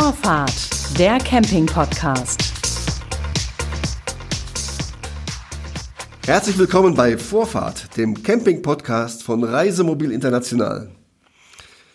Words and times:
Vorfahrt, 0.00 0.96
der 0.96 1.18
Camping-Podcast. 1.18 2.40
Herzlich 6.24 6.56
willkommen 6.56 6.94
bei 6.94 7.18
Vorfahrt, 7.18 7.96
dem 7.96 8.22
Camping-Podcast 8.22 9.24
von 9.24 9.42
Reisemobil 9.42 10.12
International. 10.12 10.92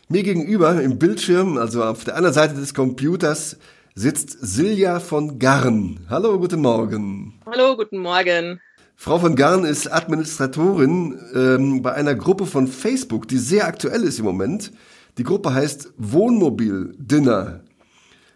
Mir 0.09 0.23
gegenüber 0.23 0.81
im 0.81 0.99
Bildschirm, 0.99 1.57
also 1.57 1.81
auf 1.81 2.03
der 2.03 2.17
anderen 2.17 2.33
Seite 2.33 2.55
des 2.55 2.73
Computers, 2.73 3.55
sitzt 3.95 4.31
Silja 4.41 4.99
von 4.99 5.39
Garn. 5.39 6.01
Hallo, 6.09 6.37
guten 6.37 6.59
Morgen. 6.59 7.39
Hallo, 7.45 7.77
guten 7.77 7.99
Morgen. 7.99 8.59
Frau 8.97 9.17
von 9.17 9.37
Garn 9.37 9.63
ist 9.63 9.87
Administratorin 9.87 11.17
ähm, 11.33 11.81
bei 11.81 11.93
einer 11.93 12.15
Gruppe 12.15 12.47
von 12.47 12.67
Facebook, 12.67 13.29
die 13.29 13.37
sehr 13.37 13.65
aktuell 13.65 14.03
ist 14.03 14.19
im 14.19 14.25
Moment. 14.25 14.73
Die 15.17 15.23
Gruppe 15.23 15.53
heißt 15.53 15.93
Wohnmobil 15.97 16.95
Dinner. 16.97 17.62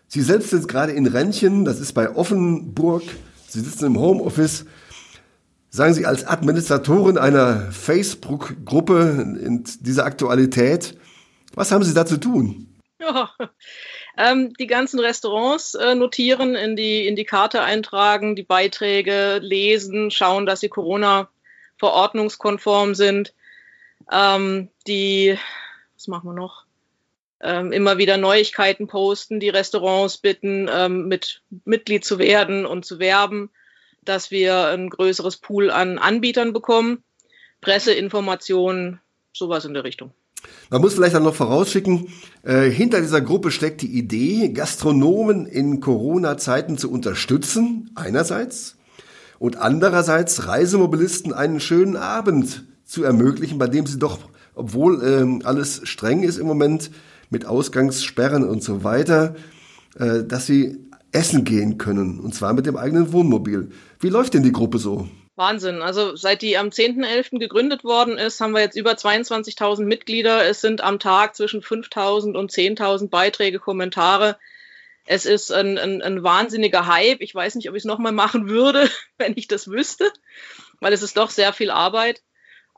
Sie 0.08 0.22
selbst 0.22 0.52
sind 0.52 0.68
gerade 0.68 0.94
in 0.94 1.06
Rennchen, 1.06 1.66
das 1.66 1.80
ist 1.80 1.94
bei 1.94 2.16
Offenburg. 2.16 3.04
Sie 3.48 3.60
sitzen 3.60 3.88
im 3.88 4.00
Homeoffice. 4.00 4.66
Sagen 5.70 5.94
Sie 5.94 6.06
als 6.06 6.26
Administratorin 6.26 7.18
einer 7.18 7.72
Facebook-Gruppe 7.72 9.38
in 9.42 9.66
dieser 9.82 10.06
Aktualität, 10.06 10.98
was 11.56 11.72
haben 11.72 11.84
Sie 11.84 11.94
da 11.94 12.06
zu 12.06 12.18
tun? 12.18 12.74
Ja, 13.00 13.32
ähm, 14.18 14.54
die 14.54 14.68
ganzen 14.68 15.00
Restaurants 15.00 15.76
äh, 15.76 15.94
notieren, 15.94 16.56
in 16.56 16.76
die, 16.76 17.06
in 17.06 17.16
die 17.16 17.26
Karte 17.26 17.62
eintragen, 17.62 18.36
die 18.36 18.44
Beiträge 18.44 19.40
lesen, 19.40 20.10
schauen, 20.10 20.46
dass 20.46 20.62
sie 20.62 20.70
Corona-verordnungskonform 20.70 22.96
sind. 22.96 23.34
Ähm, 24.12 24.70
die, 24.88 25.38
was 25.96 26.08
machen 26.08 26.30
wir 26.30 26.34
noch? 26.34 26.67
Ähm, 27.40 27.72
immer 27.72 28.00
wieder 28.00 28.18
Neuigkeiten 28.18 28.88
posten, 28.88 29.40
die 29.40 29.50
Restaurants 29.50 30.18
bitten, 30.18 30.68
ähm, 30.74 31.08
mit 31.08 31.44
Mitglied 31.66 32.04
zu 32.04 32.18
werden 32.18 32.66
und 32.66 32.84
zu 32.84 32.98
werben, 32.98 33.52
dass 34.04 34.32
wir 34.32 34.68
ein 34.68 34.90
größeres 34.90 35.38
Pool 35.38 35.70
an 35.70 36.00
Anbietern 36.00 36.52
bekommen, 36.52 37.04
Presseinformationen, 37.62 39.00
sowas 39.34 39.66
in 39.66 39.76
der 39.76 39.84
Richtung. 39.84 40.14
Man 40.70 40.82
muss 40.82 40.96
vielleicht 40.96 41.16
dann 41.16 41.24
noch 41.24 41.36
vorausschicken, 41.36 42.10
äh, 42.44 42.70
hinter 42.70 43.02
dieser 43.02 43.22
Gruppe 43.22 43.52
steckt 43.52 43.82
die 43.82 43.98
Idee, 43.98 44.50
Gastronomen 44.50 45.46
in 45.46 45.80
Corona-Zeiten 45.80 46.78
zu 46.78 46.92
unterstützen, 46.92 47.92
einerseits, 47.96 48.78
und 49.40 49.58
andererseits 49.58 50.48
Reisemobilisten 50.48 51.34
einen 51.34 51.60
schönen 51.60 51.96
Abend 51.96 52.66
zu 52.86 53.04
ermöglichen, 53.04 53.60
bei 53.60 53.68
dem 53.68 53.86
sie 53.86 54.00
doch, 54.00 54.20
obwohl 54.56 55.04
ähm, 55.04 55.42
alles 55.44 55.82
streng 55.84 56.24
ist 56.24 56.38
im 56.38 56.48
Moment, 56.48 56.90
mit 57.30 57.46
Ausgangssperren 57.46 58.48
und 58.48 58.64
so 58.64 58.84
weiter, 58.84 59.36
äh, 60.00 60.24
dass 60.24 60.46
sie 60.46 60.78
essen 61.12 61.44
gehen 61.44 61.78
können, 61.78 62.20
und 62.20 62.36
zwar 62.36 62.54
mit 62.54 62.66
dem 62.66 62.78
eigenen 62.78 63.12
Wohnmobil. 63.14 63.72
Wie 64.00 64.10
läuft 64.10 64.34
denn 64.34 64.44
die 64.44 64.52
Gruppe 64.52 64.78
so? 64.78 65.08
Wahnsinn. 65.38 65.82
Also 65.82 66.16
seit 66.16 66.42
die 66.42 66.58
am 66.58 66.70
10.11. 66.70 67.40
gegründet 67.40 67.84
worden 67.84 68.18
ist, 68.18 68.42
haben 68.42 68.54
wir 68.54 68.62
jetzt 68.62 68.76
über 68.76 68.94
22.000 68.94 69.84
Mitglieder. 69.84 70.46
Es 70.46 70.62
sind 70.62 70.82
am 70.82 71.00
Tag 71.00 71.36
zwischen 71.36 71.62
5.000 71.62 72.36
und 72.36 72.52
10.000 72.52 73.10
Beiträge, 73.10 73.60
Kommentare. 73.60 74.38
Es 75.06 75.26
ist 75.26 75.52
ein, 75.52 75.78
ein, 75.78 76.02
ein 76.02 76.24
wahnsinniger 76.24 76.88
Hype. 76.88 77.22
Ich 77.22 77.34
weiß 77.34 77.56
nicht, 77.56 77.70
ob 77.70 77.76
ich 77.76 77.82
es 77.82 77.86
nochmal 77.86 78.12
machen 78.12 78.50
würde, 78.50 78.90
wenn 79.18 79.34
ich 79.36 79.48
das 79.48 79.70
wüsste, 79.70 80.12
weil 80.80 80.92
es 80.92 81.04
ist 81.04 81.18
doch 81.18 81.30
sehr 81.30 81.54
viel 81.54 81.70
Arbeit. 81.70 82.24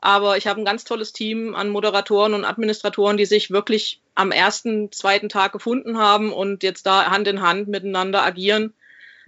Aber 0.00 0.36
ich 0.36 0.46
habe 0.46 0.60
ein 0.60 0.64
ganz 0.64 0.84
tolles 0.84 1.12
Team 1.12 1.54
an 1.54 1.68
Moderatoren 1.68 2.34
und 2.34 2.44
Administratoren, 2.44 3.16
die 3.16 3.26
sich 3.26 3.50
wirklich 3.50 4.00
am 4.14 4.32
ersten, 4.32 4.90
zweiten 4.92 5.28
Tag 5.28 5.52
gefunden 5.52 5.98
haben 5.98 6.32
und 6.32 6.62
jetzt 6.62 6.86
da 6.86 7.10
Hand 7.10 7.28
in 7.28 7.42
Hand 7.42 7.68
miteinander 7.68 8.22
agieren 8.22 8.72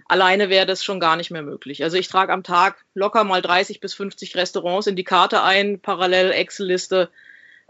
Alleine 0.05 0.49
wäre 0.49 0.65
das 0.65 0.83
schon 0.83 0.99
gar 0.99 1.15
nicht 1.15 1.31
mehr 1.31 1.41
möglich. 1.41 1.83
Also 1.83 1.97
ich 1.97 2.07
trage 2.07 2.33
am 2.33 2.43
Tag 2.43 2.83
locker 2.93 3.23
mal 3.23 3.41
30 3.41 3.79
bis 3.79 3.93
50 3.93 4.35
Restaurants 4.35 4.87
in 4.87 4.95
die 4.95 5.03
Karte 5.03 5.43
ein, 5.43 5.79
parallel 5.79 6.31
Excel-Liste. 6.31 7.09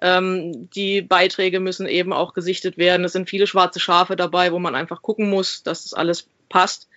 Ähm, 0.02 0.70
die 0.72 1.02
Beiträge 1.02 1.60
müssen 1.60 1.88
eben 1.88 2.12
auch 2.12 2.34
gesichtet 2.34 2.78
werden. 2.78 3.06
Es 3.06 3.14
sind 3.14 3.30
viele 3.30 3.48
schwarze 3.48 3.80
Schafe 3.80 4.16
dabei, 4.16 4.52
wo 4.52 4.60
man 4.60 4.76
einfach 4.76 5.02
gucken 5.02 5.30
muss, 5.30 5.64
dass 5.64 5.84
das 5.84 5.94
alles 5.94 6.28
passt. 6.50 6.90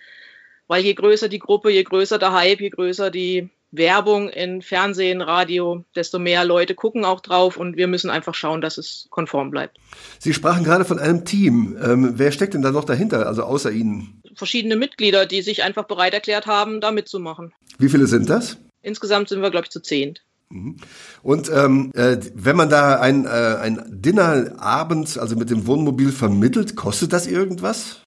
Weil 0.67 0.83
je 0.83 0.93
größer 0.93 1.29
die 1.29 1.39
Gruppe, 1.39 1.69
je 1.69 1.83
größer 1.83 2.17
der 2.17 2.33
Hype, 2.33 2.59
je 2.59 2.69
größer 2.69 3.11
die 3.11 3.49
Werbung 3.77 4.29
in 4.29 4.61
Fernsehen, 4.61 5.21
Radio, 5.21 5.85
desto 5.95 6.19
mehr 6.19 6.43
Leute 6.45 6.75
gucken 6.75 7.05
auch 7.05 7.21
drauf 7.21 7.57
und 7.57 7.77
wir 7.77 7.87
müssen 7.87 8.09
einfach 8.09 8.35
schauen, 8.35 8.61
dass 8.61 8.77
es 8.77 9.07
konform 9.09 9.51
bleibt. 9.51 9.77
Sie 10.19 10.33
sprachen 10.33 10.63
gerade 10.63 10.85
von 10.85 10.99
einem 10.99 11.25
Team. 11.25 11.77
Ähm, 11.81 12.13
wer 12.15 12.31
steckt 12.31 12.53
denn 12.53 12.61
da 12.61 12.71
noch 12.71 12.85
dahinter, 12.85 13.27
also 13.27 13.43
außer 13.43 13.71
Ihnen? 13.71 14.21
Verschiedene 14.35 14.75
Mitglieder, 14.75 15.25
die 15.25 15.41
sich 15.41 15.63
einfach 15.63 15.85
bereit 15.85 16.13
erklärt 16.13 16.45
haben, 16.45 16.81
da 16.81 16.91
mitzumachen. 16.91 17.53
Wie 17.77 17.89
viele 17.89 18.07
sind 18.07 18.29
das? 18.29 18.57
Insgesamt 18.81 19.29
sind 19.29 19.41
wir, 19.41 19.51
glaube 19.51 19.65
ich, 19.65 19.71
zu 19.71 19.81
zehn. 19.81 20.17
Mhm. 20.49 20.77
Und 21.23 21.49
ähm, 21.49 21.91
äh, 21.93 22.17
wenn 22.33 22.55
man 22.55 22.69
da 22.69 22.99
ein, 22.99 23.25
äh, 23.25 23.29
ein 23.29 23.83
Dinner 23.89 24.55
abends, 24.59 25.17
also 25.17 25.35
mit 25.35 25.49
dem 25.49 25.67
Wohnmobil 25.67 26.11
vermittelt, 26.11 26.75
kostet 26.75 27.13
das 27.13 27.27
irgendwas? 27.27 28.01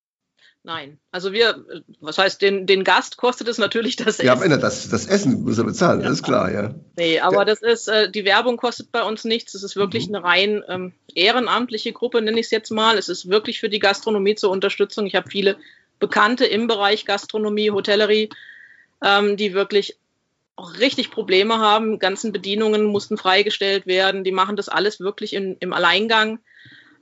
Nein. 0.62 0.98
Also 1.10 1.32
wir, 1.32 1.64
was 2.00 2.18
heißt, 2.18 2.42
den, 2.42 2.66
den 2.66 2.84
Gast 2.84 3.16
kostet 3.16 3.48
es 3.48 3.56
natürlich 3.56 3.96
das 3.96 4.18
Essen. 4.18 4.26
Ja, 4.26 4.34
am 4.34 4.42
Ende, 4.42 4.58
das, 4.58 4.90
das 4.90 5.06
Essen 5.06 5.44
muss 5.44 5.56
er 5.56 5.64
bezahlen, 5.64 6.00
ja. 6.00 6.08
das 6.08 6.18
ist 6.18 6.22
klar, 6.22 6.52
ja. 6.52 6.74
Nee, 6.96 7.18
aber 7.20 7.46
das 7.46 7.62
ist, 7.62 7.88
äh, 7.88 8.10
die 8.10 8.26
Werbung 8.26 8.58
kostet 8.58 8.92
bei 8.92 9.02
uns 9.02 9.24
nichts. 9.24 9.54
Es 9.54 9.62
ist 9.62 9.76
wirklich 9.76 10.08
mhm. 10.08 10.16
eine 10.16 10.24
rein 10.24 10.64
ähm, 10.68 10.92
ehrenamtliche 11.14 11.92
Gruppe, 11.92 12.20
nenne 12.20 12.38
ich 12.38 12.46
es 12.46 12.50
jetzt 12.50 12.70
mal. 12.70 12.98
Es 12.98 13.08
ist 13.08 13.30
wirklich 13.30 13.58
für 13.58 13.70
die 13.70 13.78
Gastronomie 13.78 14.34
zur 14.34 14.50
Unterstützung. 14.50 15.06
Ich 15.06 15.14
habe 15.14 15.30
viele 15.30 15.56
Bekannte 15.98 16.44
im 16.44 16.66
Bereich 16.66 17.06
Gastronomie, 17.06 17.70
Hotellerie, 17.70 18.28
ähm, 19.02 19.38
die 19.38 19.54
wirklich 19.54 19.96
auch 20.56 20.78
richtig 20.78 21.10
Probleme 21.10 21.58
haben. 21.58 21.98
Ganzen 21.98 22.32
Bedienungen 22.32 22.84
mussten 22.84 23.16
freigestellt 23.16 23.86
werden. 23.86 24.24
Die 24.24 24.32
machen 24.32 24.56
das 24.56 24.68
alles 24.68 25.00
wirklich 25.00 25.32
in, 25.32 25.56
im 25.60 25.72
Alleingang. 25.72 26.38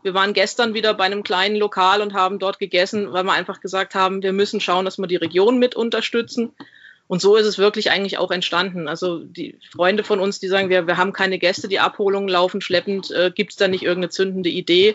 Wir 0.02 0.14
waren 0.14 0.32
gestern 0.32 0.74
wieder 0.74 0.94
bei 0.94 1.04
einem 1.04 1.22
kleinen 1.22 1.56
Lokal 1.56 2.00
und 2.00 2.14
haben 2.14 2.38
dort 2.38 2.58
gegessen, 2.58 3.12
weil 3.12 3.24
wir 3.24 3.32
einfach 3.32 3.60
gesagt 3.60 3.94
haben, 3.94 4.22
wir 4.22 4.32
müssen 4.32 4.60
schauen, 4.60 4.84
dass 4.84 4.98
wir 4.98 5.06
die 5.06 5.16
Region 5.16 5.58
mit 5.58 5.74
unterstützen. 5.74 6.52
Und 7.08 7.20
so 7.20 7.36
ist 7.36 7.46
es 7.46 7.58
wirklich 7.58 7.90
eigentlich 7.90 8.18
auch 8.18 8.30
entstanden. 8.30 8.86
Also 8.86 9.18
die 9.18 9.58
Freunde 9.72 10.04
von 10.04 10.20
uns, 10.20 10.40
die 10.40 10.48
sagen, 10.48 10.68
wir, 10.68 10.86
wir 10.86 10.98
haben 10.98 11.12
keine 11.12 11.38
Gäste, 11.38 11.66
die 11.66 11.80
Abholungen 11.80 12.28
laufen 12.28 12.60
schleppend, 12.60 13.10
äh, 13.10 13.32
gibt 13.34 13.52
es 13.52 13.56
da 13.56 13.66
nicht 13.66 13.82
irgendeine 13.82 14.10
zündende 14.10 14.50
Idee? 14.50 14.94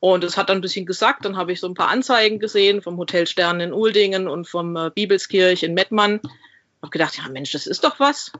Und 0.00 0.24
es 0.24 0.36
hat 0.36 0.48
dann 0.48 0.58
ein 0.58 0.62
bisschen 0.62 0.86
gesagt, 0.86 1.24
dann 1.24 1.36
habe 1.36 1.52
ich 1.52 1.60
so 1.60 1.68
ein 1.68 1.74
paar 1.74 1.88
Anzeigen 1.88 2.38
gesehen 2.38 2.82
vom 2.82 2.96
Hotel 2.98 3.26
Stern 3.26 3.60
in 3.60 3.72
Uldingen 3.72 4.28
und 4.28 4.48
vom 4.48 4.76
äh, 4.76 4.90
Bibelskirch 4.94 5.62
in 5.62 5.74
Mettmann. 5.74 6.20
Habe 6.82 6.90
gedacht, 6.90 7.16
ja 7.16 7.28
Mensch, 7.28 7.52
das 7.52 7.66
ist 7.66 7.84
doch 7.84 8.00
was. 8.00 8.32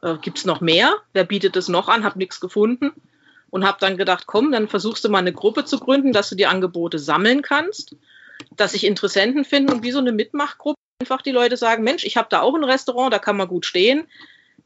Äh, 0.00 0.16
Gibt 0.22 0.38
es 0.38 0.44
noch 0.44 0.60
mehr? 0.60 0.94
Wer 1.12 1.24
bietet 1.24 1.54
das 1.56 1.68
noch 1.68 1.88
an? 1.88 2.04
Habe 2.04 2.18
nichts 2.18 2.40
gefunden 2.40 2.92
und 3.52 3.66
habe 3.66 3.76
dann 3.80 3.98
gedacht, 3.98 4.26
komm, 4.26 4.50
dann 4.50 4.66
versuchst 4.66 5.04
du 5.04 5.10
mal 5.10 5.18
eine 5.18 5.34
Gruppe 5.34 5.66
zu 5.66 5.78
gründen, 5.78 6.12
dass 6.12 6.30
du 6.30 6.34
die 6.34 6.46
Angebote 6.46 6.98
sammeln 6.98 7.42
kannst, 7.42 7.94
dass 8.56 8.72
sich 8.72 8.84
Interessenten 8.84 9.44
finden 9.44 9.70
und 9.70 9.82
wie 9.82 9.92
so 9.92 9.98
eine 9.98 10.10
Mitmachgruppe 10.10 10.78
einfach 11.00 11.20
die 11.20 11.32
Leute 11.32 11.58
sagen, 11.58 11.84
Mensch, 11.84 12.04
ich 12.04 12.16
habe 12.16 12.28
da 12.30 12.40
auch 12.40 12.54
ein 12.54 12.64
Restaurant, 12.64 13.12
da 13.12 13.18
kann 13.18 13.36
man 13.36 13.48
gut 13.48 13.66
stehen, 13.66 14.04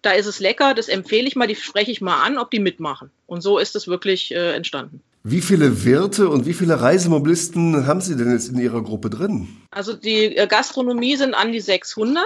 da 0.02 0.12
ist 0.12 0.26
es 0.26 0.38
lecker, 0.38 0.72
das 0.72 0.86
empfehle 0.86 1.26
ich 1.26 1.34
mal, 1.34 1.48
die 1.48 1.56
spreche 1.56 1.90
ich 1.90 2.00
mal 2.00 2.22
an, 2.22 2.38
ob 2.38 2.52
die 2.52 2.60
mitmachen. 2.60 3.10
Und 3.26 3.40
so 3.40 3.58
ist 3.58 3.74
es 3.74 3.88
wirklich 3.88 4.32
äh, 4.32 4.54
entstanden. 4.54 5.02
Wie 5.24 5.40
viele 5.40 5.84
Wirte 5.84 6.28
und 6.28 6.46
wie 6.46 6.54
viele 6.54 6.80
Reisemobilisten 6.80 7.88
haben 7.88 8.00
Sie 8.00 8.16
denn 8.16 8.30
jetzt 8.30 8.50
in 8.50 8.60
Ihrer 8.60 8.84
Gruppe 8.84 9.10
drin? 9.10 9.48
Also 9.72 9.94
die 9.94 10.36
äh, 10.36 10.46
Gastronomie 10.46 11.16
sind 11.16 11.34
an 11.34 11.50
die 11.50 11.58
600 11.58 12.24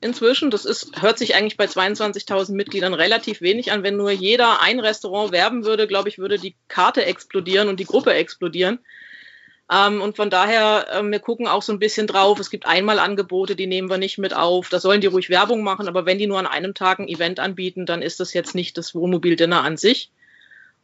inzwischen. 0.00 0.50
Das 0.50 0.64
ist, 0.64 1.02
hört 1.02 1.18
sich 1.18 1.34
eigentlich 1.34 1.56
bei 1.56 1.66
22.000 1.66 2.52
Mitgliedern 2.52 2.94
relativ 2.94 3.40
wenig 3.40 3.72
an. 3.72 3.82
Wenn 3.82 3.96
nur 3.96 4.10
jeder 4.10 4.60
ein 4.60 4.80
Restaurant 4.80 5.32
werben 5.32 5.64
würde, 5.64 5.86
glaube 5.86 6.08
ich, 6.08 6.18
würde 6.18 6.38
die 6.38 6.56
Karte 6.68 7.04
explodieren 7.04 7.68
und 7.68 7.80
die 7.80 7.84
Gruppe 7.84 8.14
explodieren. 8.14 8.78
Ähm, 9.70 10.00
und 10.00 10.16
von 10.16 10.30
daher, 10.30 10.86
äh, 10.90 11.02
wir 11.02 11.18
gucken 11.18 11.46
auch 11.46 11.62
so 11.62 11.72
ein 11.72 11.78
bisschen 11.78 12.06
drauf. 12.06 12.38
Es 12.38 12.50
gibt 12.50 12.66
Einmalangebote, 12.66 13.54
die 13.54 13.66
nehmen 13.66 13.90
wir 13.90 13.98
nicht 13.98 14.18
mit 14.18 14.34
auf. 14.34 14.68
Da 14.68 14.80
sollen 14.80 15.00
die 15.00 15.08
ruhig 15.08 15.28
Werbung 15.28 15.62
machen, 15.62 15.88
aber 15.88 16.06
wenn 16.06 16.18
die 16.18 16.26
nur 16.26 16.38
an 16.38 16.46
einem 16.46 16.74
Tag 16.74 16.98
ein 16.98 17.08
Event 17.08 17.38
anbieten, 17.38 17.84
dann 17.84 18.02
ist 18.02 18.20
das 18.20 18.32
jetzt 18.32 18.54
nicht 18.54 18.78
das 18.78 18.94
Wohnmobil-Dinner 18.94 19.62
an 19.62 19.76
sich. 19.76 20.10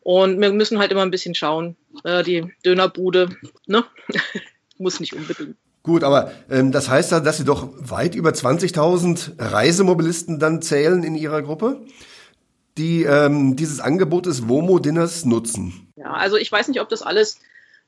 Und 0.00 0.38
wir 0.38 0.52
müssen 0.52 0.78
halt 0.78 0.92
immer 0.92 1.02
ein 1.02 1.10
bisschen 1.10 1.34
schauen. 1.34 1.76
Äh, 2.04 2.22
die 2.22 2.52
Dönerbude, 2.64 3.30
ne? 3.66 3.84
Muss 4.78 5.00
nicht 5.00 5.14
unbedingt. 5.14 5.56
Gut, 5.84 6.02
aber 6.02 6.32
ähm, 6.50 6.72
das 6.72 6.88
heißt 6.88 7.12
ja, 7.12 7.20
dass 7.20 7.36
Sie 7.36 7.44
doch 7.44 7.68
weit 7.76 8.14
über 8.14 8.30
20.000 8.30 9.34
Reisemobilisten 9.38 10.38
dann 10.40 10.62
zählen 10.62 11.04
in 11.04 11.14
Ihrer 11.14 11.42
Gruppe, 11.42 11.82
die 12.78 13.04
ähm, 13.04 13.54
dieses 13.54 13.80
Angebot 13.80 14.24
des 14.24 14.48
WOMO-Dinners 14.48 15.26
nutzen. 15.26 15.92
Ja, 15.96 16.14
also 16.14 16.36
ich 16.38 16.50
weiß 16.50 16.68
nicht, 16.68 16.80
ob 16.80 16.88
das 16.88 17.02
alles 17.02 17.38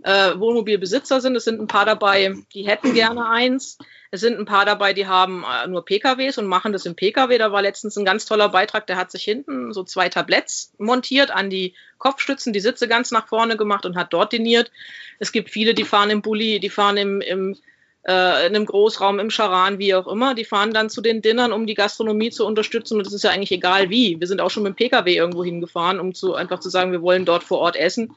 äh, 0.02 0.38
Wohnmobilbesitzer 0.38 1.22
sind. 1.22 1.36
Es 1.36 1.44
sind 1.44 1.58
ein 1.58 1.68
paar 1.68 1.86
dabei, 1.86 2.34
die 2.52 2.66
hätten 2.66 2.92
gerne 2.92 3.30
eins. 3.30 3.78
Es 4.10 4.20
sind 4.20 4.38
ein 4.38 4.44
paar 4.44 4.66
dabei, 4.66 4.92
die 4.92 5.06
haben 5.06 5.42
äh, 5.44 5.66
nur 5.66 5.82
PKWs 5.82 6.36
und 6.36 6.46
machen 6.46 6.74
das 6.74 6.84
im 6.84 6.96
PKW. 6.96 7.38
Da 7.38 7.50
war 7.50 7.62
letztens 7.62 7.96
ein 7.96 8.04
ganz 8.04 8.26
toller 8.26 8.50
Beitrag, 8.50 8.86
der 8.86 8.96
hat 8.96 9.10
sich 9.10 9.24
hinten 9.24 9.72
so 9.72 9.84
zwei 9.84 10.10
Tabletts 10.10 10.74
montiert 10.76 11.30
an 11.30 11.48
die 11.48 11.74
Kopfstützen, 11.96 12.52
die 12.52 12.60
Sitze 12.60 12.88
ganz 12.88 13.10
nach 13.10 13.26
vorne 13.26 13.56
gemacht 13.56 13.86
und 13.86 13.96
hat 13.96 14.12
dort 14.12 14.32
diniert. 14.32 14.70
Es 15.18 15.32
gibt 15.32 15.48
viele, 15.48 15.72
die 15.72 15.84
fahren 15.84 16.10
im 16.10 16.20
Bulli, 16.20 16.60
die 16.60 16.68
fahren 16.68 16.98
im, 16.98 17.22
im 17.22 17.56
äh, 18.06 18.46
in 18.46 18.54
einem 18.54 18.66
Großraum, 18.66 19.18
im 19.18 19.30
Charan, 19.30 19.78
wie 19.78 19.94
auch 19.94 20.06
immer. 20.06 20.34
Die 20.34 20.44
fahren 20.44 20.72
dann 20.72 20.90
zu 20.90 21.00
den 21.00 21.22
Dinnern, 21.22 21.52
um 21.52 21.66
die 21.66 21.74
Gastronomie 21.74 22.30
zu 22.30 22.46
unterstützen. 22.46 22.98
Und 22.98 23.06
das 23.06 23.12
ist 23.12 23.24
ja 23.24 23.30
eigentlich 23.30 23.52
egal 23.52 23.90
wie. 23.90 24.20
Wir 24.20 24.26
sind 24.26 24.40
auch 24.40 24.50
schon 24.50 24.62
mit 24.62 24.74
dem 24.74 24.76
Pkw 24.76 25.14
irgendwo 25.14 25.44
hingefahren, 25.44 25.98
um 25.98 26.14
zu 26.14 26.34
einfach 26.34 26.60
zu 26.60 26.70
sagen, 26.70 26.92
wir 26.92 27.02
wollen 27.02 27.24
dort 27.24 27.42
vor 27.42 27.58
Ort 27.58 27.76
essen. 27.76 28.14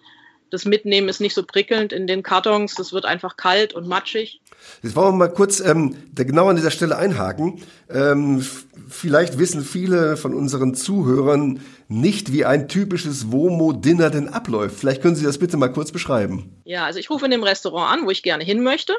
Das 0.51 0.65
Mitnehmen 0.65 1.09
ist 1.09 1.21
nicht 1.21 1.36
so 1.36 1.44
prickelnd 1.44 1.94
in 1.94 2.07
den 2.07 2.24
Kartons. 2.24 2.75
Das 2.75 2.94
wird 2.94 3.06
einfach 3.06 3.38
kalt 3.38 3.74
und 3.74 3.88
matschig. 3.88 4.41
Jetzt 4.83 4.95
wollen 4.95 5.13
wir 5.13 5.18
mal 5.18 5.33
kurz 5.33 5.59
ähm, 5.59 5.95
genau 6.15 6.50
an 6.50 6.56
dieser 6.56 6.71
Stelle 6.71 6.97
einhaken. 6.97 7.62
Ähm, 7.89 8.45
vielleicht 8.88 9.39
wissen 9.39 9.62
viele 9.62 10.18
von 10.18 10.33
unseren 10.33 10.75
Zuhörern 10.75 11.62
nicht, 11.88 12.31
wie 12.33 12.45
ein 12.45 12.68
typisches 12.68 13.31
WOMO-Dinner 13.31 14.09
denn 14.09 14.27
abläuft. 14.27 14.80
Vielleicht 14.80 15.01
können 15.01 15.15
Sie 15.15 15.25
das 15.25 15.38
bitte 15.38 15.57
mal 15.57 15.71
kurz 15.71 15.92
beschreiben. 15.92 16.62
Ja, 16.65 16.85
also 16.85 17.00
ich 17.00 17.09
rufe 17.09 17.25
in 17.25 17.31
dem 17.31 17.44
Restaurant 17.44 17.92
an, 17.92 18.06
wo 18.06 18.12
ich 18.12 18.24
gerne 18.24 18.44
hin 18.44 18.62
möchte. 18.63 18.95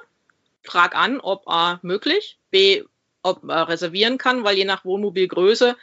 Frag 0.62 0.94
an, 0.96 1.20
ob 1.20 1.48
A 1.48 1.80
möglich, 1.82 2.38
B, 2.50 2.82
ob 3.22 3.44
er 3.48 3.68
reservieren 3.68 4.18
kann, 4.18 4.44
weil 4.44 4.56
je 4.56 4.64
nach 4.64 4.84
Wohnmobilgröße 4.84 5.76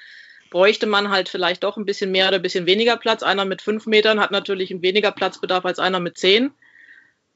bräuchte 0.50 0.85
man 0.85 1.09
halt 1.09 1.29
vielleicht 1.29 1.63
doch 1.63 1.77
ein 1.77 1.85
bisschen 1.85 2.12
mehr 2.12 2.27
oder 2.27 2.38
ein 2.38 2.41
bisschen 2.41 2.65
weniger 2.65 2.97
Platz. 2.97 3.24
Einer 3.24 3.45
mit 3.45 3.62
fünf 3.62 3.85
Metern 3.85 4.19
hat 4.19 4.31
natürlich 4.31 4.71
einen 4.71 4.81
weniger 4.81 5.12
Platzbedarf 5.12 5.65
als 5.65 5.79
einer 5.79 6.00
mit 6.00 6.18
zehn. 6.18 6.51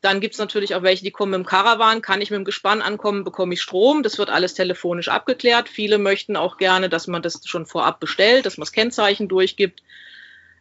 Dann 0.02 0.20
gibt 0.20 0.34
es 0.34 0.40
natürlich 0.40 0.74
auch 0.74 0.82
welche, 0.82 1.04
die 1.04 1.12
kommen 1.12 1.32
mit 1.32 1.40
dem 1.42 1.46
Caravan. 1.46 2.02
Kann 2.02 2.22
ich 2.22 2.32
mit 2.32 2.38
dem 2.38 2.46
Gespann 2.46 2.82
ankommen, 2.82 3.24
bekomme 3.24 3.54
ich 3.54 3.62
Strom. 3.62 4.02
Das 4.02 4.18
wird 4.18 4.30
alles 4.30 4.56
telefonisch 4.56 5.10
abgeklärt. 5.10 5.70
Viele 5.70 6.00
möchten 6.00 6.36
auch 6.36 6.58
gerne, 6.58 6.90
dass 6.90 7.08
man 7.08 7.22
das 7.22 7.42
schon 7.46 7.68
vorab 7.68 8.00
bestellt, 8.00 8.46
dass 8.46 8.58
man 8.58 8.64
das 8.64 8.72
Kennzeichen 8.72 9.28
durchgibt, 9.28 9.84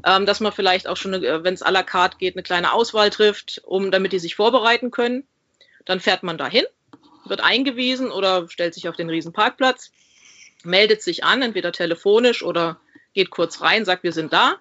ähm, 0.05 0.27
dass 0.27 0.41
man 0.41 0.53
vielleicht 0.53 0.87
auch 0.87 0.97
schon, 0.97 1.15
äh, 1.15 1.43
wenn 1.43 1.55
es 1.55 1.65
à 1.65 1.71
la 1.71 1.83
carte 1.83 2.19
geht, 2.19 2.37
eine 2.37 2.43
kleine 2.43 2.73
Auswahl 2.73 3.09
trifft, 3.09 3.63
um, 3.65 3.91
damit 3.91 4.13
die 4.13 4.19
sich 4.19 4.35
vorbereiten 4.35 4.91
können. 4.91 5.27
Dann 5.85 6.01
fährt 6.01 6.23
man 6.23 6.39
dahin, 6.39 6.65
wird 7.25 7.41
eingewiesen 7.41 8.11
oder 8.11 8.49
stellt 8.49 8.75
sich 8.75 8.89
auf 8.89 8.97
den 8.97 9.11
Riesenparkplatz 9.11 9.93
meldet 10.65 11.03
sich 11.03 11.25
an, 11.25 11.43
entweder 11.43 11.73
telefonisch 11.73 12.43
oder 12.43 12.81
geht 13.13 13.31
kurz 13.31 13.61
rein, 13.61 13.85
sagt, 13.85 14.03
wir 14.03 14.13
sind 14.13 14.33
da. 14.33 14.57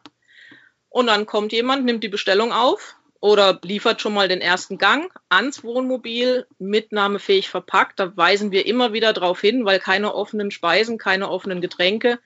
Und 0.89 1.07
dann 1.07 1.25
kommt 1.25 1.51
jemand, 1.51 1.85
nimmt 1.85 2.03
die 2.03 2.09
Bestellung 2.09 2.51
auf 2.51 2.95
oder 3.19 3.59
liefert 3.63 4.01
schon 4.01 4.13
mal 4.13 4.27
den 4.27 4.41
ersten 4.41 4.77
Gang 4.77 5.11
ans 5.27 5.63
Wohnmobil, 5.63 6.47
mitnahmefähig 6.57 7.49
verpackt. 7.49 7.99
Da 7.99 8.15
weisen 8.15 8.51
wir 8.51 8.65
immer 8.65 8.93
wieder 8.93 9.13
darauf 9.13 9.41
hin, 9.41 9.65
weil 9.65 9.79
keine 9.79 10.15
offenen 10.15 10.51
Speisen, 10.51 10.97
keine 10.97 11.29
offenen 11.29 11.61
Getränke. 11.61 12.19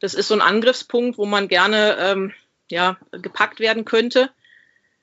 Das 0.00 0.14
ist 0.14 0.28
so 0.28 0.34
ein 0.34 0.40
Angriffspunkt, 0.40 1.18
wo 1.18 1.26
man 1.26 1.48
gerne 1.48 1.96
ähm, 1.98 2.32
ja, 2.70 2.98
gepackt 3.10 3.60
werden 3.60 3.84
könnte. 3.84 4.30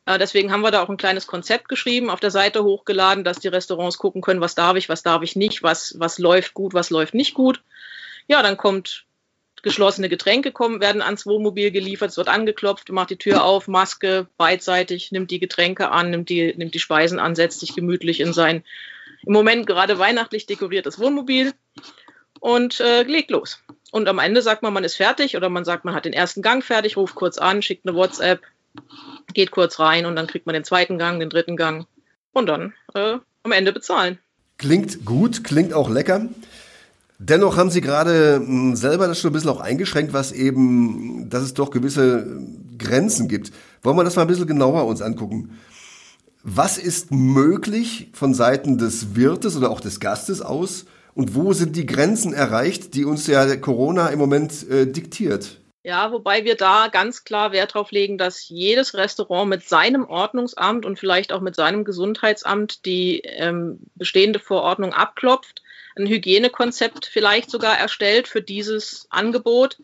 Äh, 0.09 0.17
deswegen 0.17 0.51
haben 0.51 0.61
wir 0.61 0.71
da 0.71 0.81
auch 0.81 0.89
ein 0.89 0.97
kleines 0.97 1.27
Konzept 1.27 1.69
geschrieben, 1.69 2.09
auf 2.09 2.19
der 2.19 2.31
Seite 2.31 2.63
hochgeladen, 2.63 3.23
dass 3.23 3.39
die 3.39 3.47
Restaurants 3.47 3.99
gucken 3.99 4.23
können, 4.23 4.41
was 4.41 4.55
darf 4.55 4.75
ich, 4.75 4.89
was 4.89 5.03
darf 5.03 5.21
ich 5.21 5.35
nicht, 5.35 5.61
was, 5.61 5.95
was 5.99 6.17
läuft 6.17 6.55
gut, 6.55 6.73
was 6.73 6.89
läuft 6.89 7.13
nicht 7.13 7.35
gut. 7.35 7.61
Ja, 8.27 8.41
dann 8.41 8.57
kommt 8.57 9.05
geschlossene 9.61 10.09
Getränke 10.09 10.51
kommen, 10.51 10.81
werden 10.81 11.03
ans 11.03 11.27
Wohnmobil 11.27 11.69
geliefert, 11.69 12.09
es 12.09 12.17
wird 12.17 12.27
angeklopft, 12.27 12.89
macht 12.89 13.11
die 13.11 13.17
Tür 13.17 13.43
auf, 13.43 13.67
Maske, 13.67 14.25
beidseitig, 14.37 15.11
nimmt 15.11 15.29
die 15.29 15.39
Getränke 15.39 15.91
an, 15.91 16.09
nimmt 16.09 16.29
die, 16.29 16.55
nimmt 16.57 16.73
die 16.73 16.79
Speisen 16.79 17.19
an, 17.19 17.35
setzt 17.35 17.59
sich 17.59 17.75
gemütlich 17.75 18.19
in 18.19 18.33
sein 18.33 18.63
im 19.27 19.33
Moment 19.33 19.67
gerade 19.67 19.99
weihnachtlich 19.99 20.47
dekoriertes 20.47 20.97
Wohnmobil 20.97 21.53
und 22.39 22.79
äh, 22.79 23.03
legt 23.03 23.29
los. 23.29 23.61
Und 23.91 24.07
am 24.07 24.17
Ende 24.17 24.41
sagt 24.41 24.63
man, 24.63 24.73
man 24.73 24.85
ist 24.85 24.95
fertig 24.95 25.35
oder 25.35 25.49
man 25.49 25.65
sagt, 25.65 25.85
man 25.85 25.93
hat 25.93 26.05
den 26.05 26.13
ersten 26.13 26.41
Gang 26.41 26.63
fertig, 26.63 26.97
ruft 26.97 27.15
kurz 27.15 27.37
an, 27.37 27.61
schickt 27.61 27.85
eine 27.85 27.97
WhatsApp, 27.97 28.41
geht 29.33 29.51
kurz 29.51 29.79
rein 29.79 30.05
und 30.05 30.15
dann 30.15 30.27
kriegt 30.27 30.45
man 30.45 30.53
den 30.53 30.63
zweiten 30.63 30.97
Gang, 30.97 31.19
den 31.19 31.29
dritten 31.29 31.57
Gang 31.57 31.87
und 32.33 32.47
dann 32.47 32.73
äh, 32.93 33.17
am 33.43 33.51
Ende 33.51 33.73
bezahlen. 33.73 34.19
Klingt 34.57 35.05
gut, 35.05 35.43
klingt 35.43 35.73
auch 35.73 35.89
lecker. 35.89 36.27
Dennoch 37.17 37.57
haben 37.57 37.69
Sie 37.69 37.81
gerade 37.81 38.37
hm, 38.37 38.75
selber 38.75 39.07
das 39.07 39.19
schon 39.19 39.31
ein 39.31 39.33
bisschen 39.33 39.49
auch 39.49 39.59
eingeschränkt, 39.59 40.13
was 40.13 40.31
eben, 40.31 41.29
dass 41.29 41.43
es 41.43 41.53
doch 41.53 41.69
gewisse 41.69 42.41
Grenzen 42.77 43.27
gibt. 43.27 43.51
Wollen 43.83 43.97
wir 43.97 44.03
das 44.03 44.15
mal 44.15 44.23
ein 44.23 44.27
bisschen 44.27 44.47
genauer 44.47 44.85
uns 44.85 45.01
angucken? 45.01 45.57
Was 46.43 46.77
ist 46.77 47.11
möglich 47.11 48.09
von 48.13 48.33
Seiten 48.33 48.77
des 48.77 49.15
Wirtes 49.15 49.57
oder 49.57 49.69
auch 49.69 49.81
des 49.81 49.99
Gastes 49.99 50.41
aus? 50.41 50.85
Und 51.13 51.35
wo 51.35 51.51
sind 51.51 51.75
die 51.75 51.85
Grenzen 51.85 52.33
erreicht, 52.33 52.93
die 52.93 53.03
uns 53.03 53.27
ja 53.27 53.55
Corona 53.57 54.07
im 54.07 54.19
Moment 54.19 54.69
äh, 54.69 54.89
diktiert? 54.89 55.58
Ja, 55.81 56.11
wobei 56.11 56.43
wir 56.43 56.55
da 56.55 56.89
ganz 56.89 57.23
klar 57.23 57.51
Wert 57.53 57.73
darauf 57.73 57.91
legen, 57.91 58.17
dass 58.17 58.49
jedes 58.49 58.95
Restaurant 58.95 59.49
mit 59.49 59.63
seinem 59.63 60.05
Ordnungsamt 60.05 60.85
und 60.85 60.99
vielleicht 60.99 61.31
auch 61.31 61.39
mit 61.39 61.55
seinem 61.55 61.85
Gesundheitsamt 61.85 62.85
die 62.85 63.21
ähm, 63.23 63.79
bestehende 63.95 64.39
Verordnung 64.39 64.93
abklopft 64.93 65.61
ein 65.99 66.07
Hygienekonzept 66.07 67.05
vielleicht 67.05 67.51
sogar 67.51 67.77
erstellt 67.77 68.27
für 68.27 68.41
dieses 68.41 69.07
Angebot. 69.09 69.77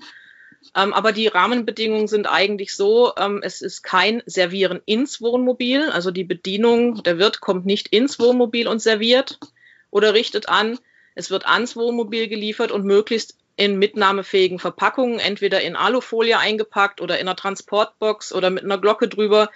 Ähm, 0.76 0.94
aber 0.94 1.12
die 1.12 1.28
Rahmenbedingungen 1.28 2.08
sind 2.08 2.28
eigentlich 2.28 2.76
so, 2.76 3.14
ähm, 3.18 3.42
es 3.44 3.62
ist 3.62 3.84
kein 3.84 4.24
Servieren 4.26 4.82
ins 4.86 5.22
Wohnmobil, 5.22 5.90
also 5.90 6.10
die 6.10 6.24
Bedienung, 6.24 7.04
der 7.04 7.20
Wirt 7.20 7.40
kommt 7.40 7.66
nicht 7.66 7.90
ins 7.90 8.20
Wohnmobil 8.20 8.68
und 8.68 8.82
serviert 8.82 9.40
oder 9.92 10.14
richtet 10.14 10.50
an. 10.50 10.80
Es 11.14 11.30
wird 11.30 11.46
ans 11.46 11.76
Wohnmobil 11.76 12.28
geliefert 12.28 12.72
und 12.72 12.84
möglichst 12.84 13.38
in 13.58 13.78
mitnahmefähigen 13.78 14.60
Verpackungen, 14.60 15.20
entweder 15.20 15.62
in 15.62 15.76
Alufolie 15.76 16.38
eingepackt 16.38 17.02
oder 17.02 17.20
in 17.20 17.28
einer 17.28 17.36
Transportbox 17.36 18.34
oder 18.34 18.50
mit 18.50 18.64
einer 18.64 18.78
Glocke 18.78 19.08
drüber, 19.08 19.50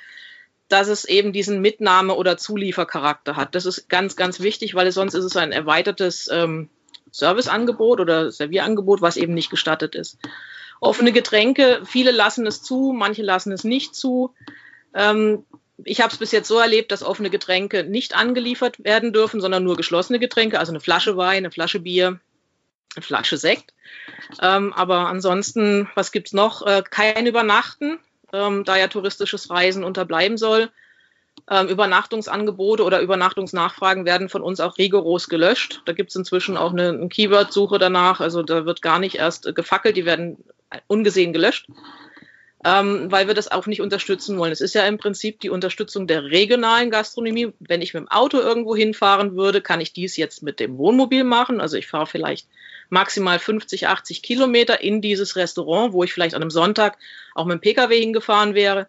dass 0.69 0.87
es 0.87 1.05
eben 1.05 1.33
diesen 1.33 1.61
Mitnahme- 1.61 2.15
oder 2.15 2.37
Zuliefercharakter 2.37 3.35
hat. 3.35 3.55
Das 3.55 3.65
ist 3.65 3.89
ganz, 3.89 4.15
ganz 4.15 4.39
wichtig, 4.39 4.75
weil 4.75 4.91
sonst 4.91 5.15
ist 5.15 5.25
es 5.25 5.35
ein 5.35 5.51
erweitertes 5.51 6.29
ähm, 6.31 6.69
Serviceangebot 7.11 7.99
oder 7.99 8.31
Servierangebot, 8.31 9.01
was 9.01 9.17
eben 9.17 9.33
nicht 9.33 9.49
gestattet 9.49 9.95
ist. 9.95 10.17
Offene 10.79 11.11
Getränke, 11.11 11.81
viele 11.85 12.11
lassen 12.11 12.47
es 12.47 12.61
zu, 12.63 12.93
manche 12.95 13.23
lassen 13.23 13.51
es 13.51 13.63
nicht 13.63 13.95
zu. 13.95 14.33
Ähm, 14.93 15.43
ich 15.83 16.01
habe 16.01 16.11
es 16.11 16.19
bis 16.19 16.31
jetzt 16.31 16.47
so 16.47 16.59
erlebt, 16.59 16.91
dass 16.91 17.03
offene 17.03 17.29
Getränke 17.29 17.83
nicht 17.83 18.15
angeliefert 18.15 18.83
werden 18.83 19.11
dürfen, 19.11 19.41
sondern 19.41 19.63
nur 19.63 19.75
geschlossene 19.75 20.19
Getränke, 20.19 20.59
also 20.59 20.71
eine 20.71 20.79
Flasche 20.79 21.17
Wein, 21.17 21.39
eine 21.39 21.51
Flasche 21.51 21.79
Bier, 21.79 22.19
Flasche 22.99 23.37
Sekt. 23.37 23.73
Ähm, 24.41 24.73
aber 24.73 25.07
ansonsten, 25.07 25.89
was 25.95 26.11
gibt's 26.11 26.33
noch? 26.33 26.65
Äh, 26.65 26.83
kein 26.89 27.27
Übernachten 27.27 27.99
ähm, 28.33 28.63
da 28.63 28.77
ja 28.77 28.87
touristisches 28.87 29.49
Reisen 29.49 29.83
unterbleiben 29.83 30.37
soll. 30.37 30.69
Ähm, 31.49 31.67
Übernachtungsangebote 31.67 32.83
oder 32.83 32.99
Übernachtungsnachfragen 33.01 34.05
werden 34.05 34.29
von 34.29 34.41
uns 34.41 34.59
auch 34.59 34.77
rigoros 34.77 35.29
gelöscht. 35.29 35.81
Da 35.85 35.93
gibt 35.93 36.09
es 36.09 36.15
inzwischen 36.15 36.57
auch 36.57 36.71
eine, 36.71 36.89
eine 36.89 37.09
Keyword-Suche 37.09 37.79
danach. 37.79 38.19
Also 38.19 38.43
da 38.43 38.65
wird 38.65 38.81
gar 38.81 38.99
nicht 38.99 39.15
erst 39.15 39.47
äh, 39.47 39.53
gefackelt, 39.53 39.97
die 39.97 40.05
werden 40.05 40.37
ungesehen 40.87 41.33
gelöscht, 41.33 41.67
ähm, 42.63 43.11
weil 43.11 43.27
wir 43.27 43.33
das 43.33 43.49
auch 43.49 43.65
nicht 43.65 43.81
unterstützen 43.81 44.37
wollen. 44.37 44.51
Es 44.51 44.61
ist 44.61 44.75
ja 44.75 44.85
im 44.85 44.99
Prinzip 44.99 45.39
die 45.39 45.49
Unterstützung 45.49 46.05
der 46.05 46.25
regionalen 46.25 46.91
Gastronomie. 46.91 47.53
Wenn 47.59 47.81
ich 47.81 47.93
mit 47.93 48.01
dem 48.01 48.11
Auto 48.11 48.37
irgendwo 48.37 48.75
hinfahren 48.75 49.35
würde, 49.35 49.61
kann 49.61 49.81
ich 49.81 49.93
dies 49.93 50.17
jetzt 50.17 50.43
mit 50.43 50.59
dem 50.59 50.77
Wohnmobil 50.77 51.23
machen. 51.23 51.61
Also 51.61 51.77
ich 51.77 51.87
fahre 51.87 52.05
vielleicht 52.05 52.47
maximal 52.89 53.39
50, 53.39 53.87
80 53.87 54.21
Kilometer 54.23 54.81
in 54.81 55.01
dieses 55.01 55.35
Restaurant, 55.35 55.93
wo 55.93 56.03
ich 56.03 56.13
vielleicht 56.13 56.35
an 56.35 56.41
einem 56.41 56.51
Sonntag 56.51 56.97
auch 57.35 57.45
mit 57.45 57.55
dem 57.55 57.61
Pkw 57.61 57.99
hingefahren 57.99 58.55
wäre 58.55 58.87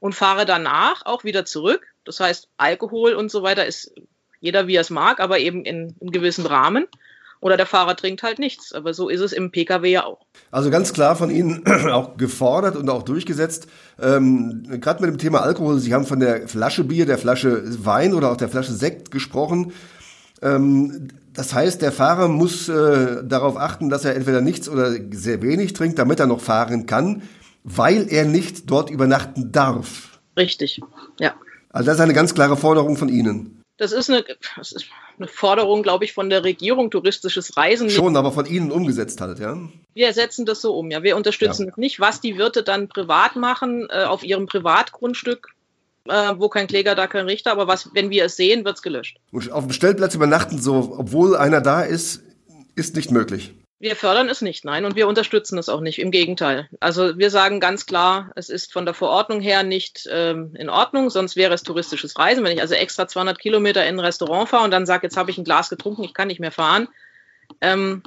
und 0.00 0.14
fahre 0.14 0.46
danach 0.46 1.06
auch 1.06 1.24
wieder 1.24 1.44
zurück. 1.44 1.86
Das 2.04 2.18
heißt, 2.20 2.48
Alkohol 2.56 3.14
und 3.14 3.30
so 3.30 3.42
weiter 3.42 3.66
ist 3.66 3.92
jeder 4.40 4.66
wie 4.66 4.74
er 4.74 4.80
es 4.80 4.90
mag, 4.90 5.20
aber 5.20 5.38
eben 5.38 5.64
in, 5.64 5.94
in 6.00 6.10
gewissem 6.10 6.44
Rahmen. 6.44 6.86
Oder 7.40 7.56
der 7.56 7.66
Fahrer 7.66 7.96
trinkt 7.96 8.22
halt 8.22 8.38
nichts. 8.38 8.72
Aber 8.72 8.94
so 8.94 9.08
ist 9.08 9.20
es 9.20 9.32
im 9.32 9.50
Pkw 9.50 9.88
ja 9.90 10.04
auch. 10.04 10.26
Also 10.52 10.70
ganz 10.70 10.92
klar 10.92 11.16
von 11.16 11.30
Ihnen 11.30 11.66
auch 11.90 12.16
gefordert 12.16 12.76
und 12.76 12.88
auch 12.88 13.02
durchgesetzt. 13.02 13.66
Ähm, 14.00 14.64
Gerade 14.80 15.02
mit 15.02 15.10
dem 15.10 15.18
Thema 15.18 15.42
Alkohol, 15.42 15.78
Sie 15.78 15.92
haben 15.92 16.06
von 16.06 16.20
der 16.20 16.46
Flasche 16.46 16.84
Bier, 16.84 17.04
der 17.04 17.18
Flasche 17.18 17.62
Wein 17.84 18.14
oder 18.14 18.30
auch 18.30 18.36
der 18.36 18.48
Flasche 18.48 18.72
Sekt 18.72 19.10
gesprochen. 19.10 19.72
Ähm, 20.42 21.08
das 21.34 21.54
heißt, 21.54 21.80
der 21.80 21.92
Fahrer 21.92 22.28
muss 22.28 22.68
äh, 22.68 23.24
darauf 23.24 23.56
achten, 23.56 23.88
dass 23.88 24.04
er 24.04 24.14
entweder 24.14 24.40
nichts 24.40 24.68
oder 24.68 24.92
sehr 25.12 25.40
wenig 25.42 25.72
trinkt, 25.72 25.98
damit 25.98 26.20
er 26.20 26.26
noch 26.26 26.40
fahren 26.40 26.86
kann, 26.86 27.22
weil 27.64 28.06
er 28.10 28.24
nicht 28.24 28.70
dort 28.70 28.90
übernachten 28.90 29.52
darf. 29.52 30.20
Richtig, 30.36 30.80
ja. 31.18 31.34
Also 31.70 31.86
das 31.86 31.96
ist 31.96 32.02
eine 32.02 32.12
ganz 32.12 32.34
klare 32.34 32.56
Forderung 32.56 32.96
von 32.96 33.08
Ihnen. 33.08 33.62
Das 33.78 33.92
ist 33.92 34.10
eine, 34.10 34.24
das 34.56 34.72
ist 34.72 34.84
eine 35.18 35.26
Forderung, 35.26 35.82
glaube 35.82 36.04
ich, 36.04 36.12
von 36.12 36.28
der 36.28 36.44
Regierung, 36.44 36.90
touristisches 36.90 37.56
Reisen. 37.56 37.88
Schon, 37.88 38.16
aber 38.16 38.30
von 38.30 38.44
Ihnen 38.44 38.70
umgesetzt 38.70 39.20
halt, 39.20 39.38
ja? 39.38 39.56
Wir 39.94 40.12
setzen 40.12 40.44
das 40.44 40.60
so 40.60 40.76
um, 40.76 40.90
ja. 40.90 41.02
Wir 41.02 41.16
unterstützen 41.16 41.68
ja. 41.68 41.72
nicht, 41.76 41.98
was 41.98 42.20
die 42.20 42.36
Wirte 42.36 42.62
dann 42.62 42.88
privat 42.88 43.36
machen, 43.36 43.88
äh, 43.90 44.04
auf 44.04 44.22
ihrem 44.22 44.46
Privatgrundstück 44.46 45.48
äh, 46.08 46.32
wo 46.36 46.48
kein 46.48 46.66
Kläger, 46.66 46.94
da 46.94 47.06
kein 47.06 47.26
Richter. 47.26 47.52
Aber 47.52 47.66
was, 47.66 47.90
wenn 47.94 48.10
wir 48.10 48.24
es 48.24 48.36
sehen, 48.36 48.64
wird 48.64 48.76
es 48.76 48.82
gelöscht. 48.82 49.18
Und 49.30 49.50
auf 49.52 49.64
dem 49.64 49.72
Stellplatz 49.72 50.14
übernachten, 50.14 50.60
so, 50.60 50.94
obwohl 50.98 51.36
einer 51.36 51.60
da 51.60 51.82
ist, 51.82 52.22
ist 52.74 52.96
nicht 52.96 53.10
möglich. 53.10 53.54
Wir 53.78 53.96
fördern 53.96 54.28
es 54.28 54.42
nicht, 54.42 54.64
nein, 54.64 54.84
und 54.84 54.94
wir 54.94 55.08
unterstützen 55.08 55.58
es 55.58 55.68
auch 55.68 55.80
nicht. 55.80 55.98
Im 55.98 56.12
Gegenteil. 56.12 56.68
Also 56.78 57.18
wir 57.18 57.30
sagen 57.30 57.58
ganz 57.58 57.84
klar, 57.84 58.30
es 58.36 58.48
ist 58.48 58.72
von 58.72 58.84
der 58.84 58.94
Verordnung 58.94 59.40
her 59.40 59.64
nicht 59.64 60.08
ähm, 60.08 60.54
in 60.54 60.70
Ordnung, 60.70 61.10
sonst 61.10 61.34
wäre 61.34 61.52
es 61.52 61.64
touristisches 61.64 62.16
Reisen. 62.16 62.44
Wenn 62.44 62.52
ich 62.52 62.60
also 62.60 62.74
extra 62.74 63.08
200 63.08 63.40
Kilometer 63.40 63.84
in 63.84 63.96
ein 63.96 64.04
Restaurant 64.04 64.48
fahre 64.48 64.62
und 64.62 64.70
dann 64.70 64.86
sage, 64.86 65.08
jetzt 65.08 65.16
habe 65.16 65.32
ich 65.32 65.38
ein 65.38 65.42
Glas 65.42 65.68
getrunken, 65.68 66.04
ich 66.04 66.14
kann 66.14 66.28
nicht 66.28 66.38
mehr 66.38 66.52
fahren. 66.52 66.86
Ähm, 67.60 68.04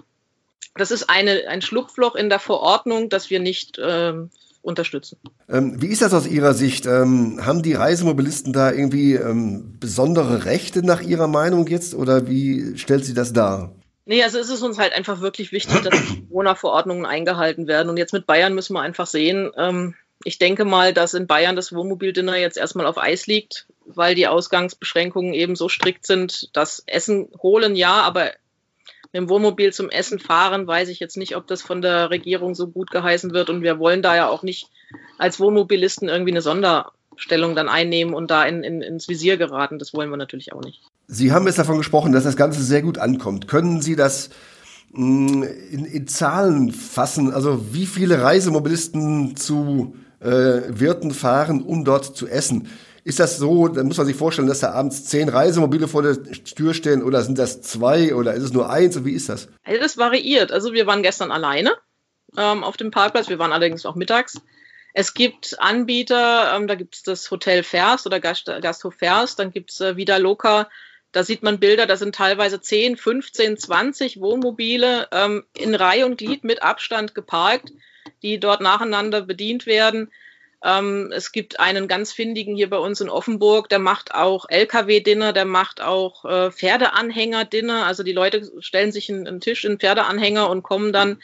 das 0.75 0.91
ist 0.91 1.09
eine, 1.09 1.49
ein 1.49 1.61
Schlupfloch 1.61 2.15
in 2.15 2.29
der 2.29 2.39
Verordnung, 2.39 3.09
das 3.09 3.29
wir 3.29 3.41
nicht 3.41 3.77
ähm, 3.77 4.29
unterstützen. 4.65 5.19
Ähm, 5.47 5.81
wie 5.81 5.87
ist 5.87 6.01
das 6.01 6.13
aus 6.13 6.27
Ihrer 6.27 6.53
Sicht? 6.53 6.85
Ähm, 6.85 7.39
haben 7.45 7.61
die 7.61 7.73
Reisemobilisten 7.73 8.51
da 8.51 8.71
irgendwie 8.71 9.13
ähm, 9.13 9.77
besondere 9.79 10.45
Rechte 10.45 10.85
nach 10.85 11.01
Ihrer 11.01 11.27
Meinung 11.27 11.67
jetzt 11.67 11.93
oder 11.93 12.27
wie 12.27 12.77
stellt 12.77 13.05
sie 13.05 13.13
das 13.13 13.31
dar? 13.31 13.71
Nee, 14.05 14.23
also 14.23 14.37
ist 14.39 14.49
es 14.49 14.61
uns 14.61 14.77
halt 14.77 14.93
einfach 14.93 15.21
wirklich 15.21 15.51
wichtig, 15.51 15.81
dass 15.81 15.93
die 16.05 16.27
Corona-Verordnungen 16.27 17.05
eingehalten 17.05 17.67
werden. 17.67 17.89
Und 17.89 17.97
jetzt 17.97 18.13
mit 18.13 18.27
Bayern 18.27 18.53
müssen 18.53 18.73
wir 18.73 18.81
einfach 18.81 19.07
sehen, 19.07 19.51
ähm, 19.57 19.95
ich 20.23 20.37
denke 20.37 20.65
mal, 20.65 20.93
dass 20.93 21.13
in 21.13 21.27
Bayern 21.27 21.55
das 21.55 21.73
Wohnmobildinner 21.73 22.37
jetzt 22.37 22.57
erstmal 22.57 22.85
auf 22.85 22.97
Eis 22.97 23.27
liegt, 23.27 23.67
weil 23.85 24.15
die 24.15 24.27
Ausgangsbeschränkungen 24.27 25.33
eben 25.33 25.55
so 25.55 25.69
strikt 25.69 26.07
sind, 26.07 26.55
dass 26.55 26.83
Essen 26.87 27.29
holen 27.41 27.75
ja, 27.75 28.01
aber 28.01 28.31
dem 29.15 29.29
Wohnmobil 29.29 29.73
zum 29.73 29.89
Essen 29.89 30.19
fahren, 30.19 30.67
weiß 30.67 30.89
ich 30.89 30.99
jetzt 30.99 31.17
nicht, 31.17 31.35
ob 31.35 31.47
das 31.47 31.61
von 31.61 31.81
der 31.81 32.09
Regierung 32.09 32.53
so 32.53 32.67
gut 32.67 32.91
geheißen 32.91 33.33
wird. 33.33 33.49
Und 33.49 33.61
wir 33.61 33.79
wollen 33.79 34.01
da 34.01 34.15
ja 34.15 34.27
auch 34.27 34.43
nicht 34.43 34.69
als 35.17 35.39
Wohnmobilisten 35.39 36.09
irgendwie 36.09 36.31
eine 36.31 36.41
Sonderstellung 36.41 37.55
dann 37.55 37.69
einnehmen 37.69 38.13
und 38.13 38.29
da 38.29 38.43
in, 38.43 38.63
in, 38.63 38.81
ins 38.81 39.07
Visier 39.07 39.37
geraten. 39.37 39.79
Das 39.79 39.93
wollen 39.93 40.09
wir 40.09 40.17
natürlich 40.17 40.53
auch 40.53 40.61
nicht. 40.61 40.81
Sie 41.07 41.31
haben 41.31 41.47
jetzt 41.47 41.59
davon 41.59 41.77
gesprochen, 41.77 42.11
dass 42.11 42.23
das 42.23 42.35
Ganze 42.35 42.61
sehr 42.61 42.81
gut 42.81 42.97
ankommt. 42.97 43.47
Können 43.47 43.81
Sie 43.81 43.95
das 43.95 44.29
mh, 44.91 45.03
mm, 45.03 45.43
in, 45.71 45.85
in 45.85 46.07
Zahlen 46.07 46.71
fassen? 46.71 47.33
Also 47.33 47.73
wie 47.73 47.85
viele 47.85 48.21
Reisemobilisten 48.21 49.35
zu 49.37 49.95
äh, 50.19 50.27
Wirten 50.67 51.11
fahren, 51.11 51.61
um 51.61 51.85
dort 51.85 52.17
zu 52.17 52.27
essen? 52.27 52.67
Ist 53.05 53.19
das 53.19 53.37
so, 53.37 53.67
da 53.67 53.83
muss 53.83 53.97
man 53.97 54.07
sich 54.07 54.15
vorstellen, 54.15 54.47
dass 54.47 54.61
da 54.61 54.71
abends 54.71 55.05
zehn 55.05 55.29
Reisemobile 55.29 55.87
vor 55.87 56.01
der 56.01 56.23
Tür 56.23 56.73
stehen 56.73 57.03
oder 57.03 57.21
sind 57.21 57.37
das 57.37 57.61
zwei 57.61 58.15
oder 58.15 58.33
ist 58.33 58.41
es 58.41 58.51
nur 58.51 58.67
eins? 58.67 58.97
Und 58.97 59.05
wie 59.05 59.13
ist 59.13 59.29
das? 59.29 59.47
Also 59.63 59.79
das 59.79 59.97
variiert. 59.97 60.51
Also 60.51 60.73
wir 60.73 60.87
waren 60.87 61.03
gestern 61.03 61.31
alleine 61.31 61.75
ähm, 62.35 62.63
auf 62.63 62.77
dem 62.77 62.89
Parkplatz, 62.89 63.29
wir 63.29 63.37
waren 63.37 63.53
allerdings 63.53 63.85
auch 63.85 63.93
mittags. 63.93 64.41
Es 64.95 65.13
gibt 65.13 65.55
Anbieter, 65.59 66.55
ähm, 66.55 66.67
da 66.67 66.73
gibt 66.73 66.95
es 66.95 67.03
das 67.03 67.29
Hotel 67.29 67.61
Fers 67.61 68.07
oder 68.07 68.19
Gast, 68.19 68.47
Gasthof 68.61 68.95
Fers, 68.95 69.35
dann 69.35 69.51
gibt 69.51 69.69
es 69.69 69.81
äh, 69.81 69.97
wieder 69.97 70.17
Loka, 70.17 70.67
da 71.11 71.23
sieht 71.23 71.43
man 71.43 71.59
Bilder, 71.59 71.85
da 71.85 71.97
sind 71.97 72.15
teilweise 72.15 72.59
10, 72.59 72.97
15, 72.97 73.57
20 73.57 74.19
Wohnmobile 74.19 75.09
ähm, 75.11 75.43
in 75.55 75.75
Reihe 75.75 76.07
und 76.07 76.17
Glied 76.17 76.43
mit 76.43 76.63
Abstand 76.63 77.13
geparkt, 77.13 77.71
die 78.23 78.39
dort 78.39 78.61
nacheinander 78.61 79.21
bedient 79.21 79.67
werden. 79.67 80.11
Ähm, 80.65 81.11
es 81.13 81.31
gibt 81.31 81.59
einen 81.59 81.87
ganz 81.87 82.11
findigen 82.11 82.55
hier 82.55 82.71
bei 82.71 82.79
uns 82.79 82.99
in 82.99 83.07
Offenburg, 83.07 83.69
der 83.69 83.77
macht 83.77 84.15
auch 84.15 84.47
LKW-Dinner, 84.49 85.31
der 85.31 85.45
macht 85.45 85.79
auch 85.79 86.25
äh, 86.25 86.51
Pferdeanhänger-Dinner. 86.51 87.85
Also 87.85 88.01
die 88.01 88.13
Leute 88.13 88.51
stellen 88.61 88.91
sich 88.91 89.11
einen, 89.11 89.27
einen 89.27 89.41
Tisch 89.41 89.63
in 89.63 89.77
Pferdeanhänger 89.77 90.49
und 90.49 90.63
kommen 90.63 90.91
dann, 90.91 91.21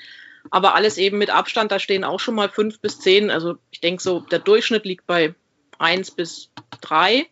aber 0.52 0.76
alles 0.76 1.00
eben 1.00 1.18
mit 1.18 1.32
Abstand. 1.32 1.72
Da 1.72 1.80
stehen 1.80 2.04
auch 2.04 2.20
schon 2.20 2.36
mal 2.36 2.50
fünf 2.50 2.82
bis 2.82 3.00
zehn. 3.00 3.32
Also 3.32 3.56
ich 3.72 3.82
denke 3.82 4.04
so, 4.04 4.20
der 4.20 4.38
Durchschnitt 4.40 4.86
liegt 4.86 5.08
bei 5.08 5.34
eins 5.80 6.12
bis 6.12 6.52
drei. 6.80 7.26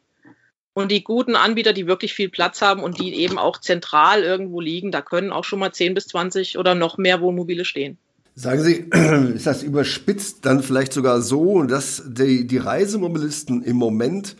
Und 0.74 0.92
die 0.92 1.04
guten 1.04 1.36
Anbieter, 1.36 1.74
die 1.74 1.86
wirklich 1.86 2.16
viel 2.16 2.30
Platz 2.30 2.62
haben 2.64 2.82
und 2.82 3.00
die 3.00 3.14
eben 3.16 3.38
auch 3.38 3.60
zentral 3.60 4.24
irgendwo 4.24 4.62
liegen, 4.62 4.92
da 4.92 5.02
können 5.02 5.32
auch 5.32 5.44
schon 5.44 5.60
mal 5.60 5.74
10 5.74 5.94
bis 5.94 6.08
20 6.08 6.58
oder 6.58 6.74
noch 6.74 6.98
mehr 6.98 7.22
Wohnmobile 7.22 7.66
stehen. 7.66 8.00
Sagen 8.40 8.62
Sie, 8.62 8.86
ist 9.36 9.48
das 9.48 9.64
überspitzt 9.64 10.46
dann 10.46 10.64
vielleicht 10.64 10.94
sogar 10.94 11.22
so, 11.22 11.64
dass 11.64 12.02
die, 12.06 12.48
die 12.48 12.58
Reisemobilisten 12.58 13.64
im 13.64 13.76
Moment, 13.76 14.38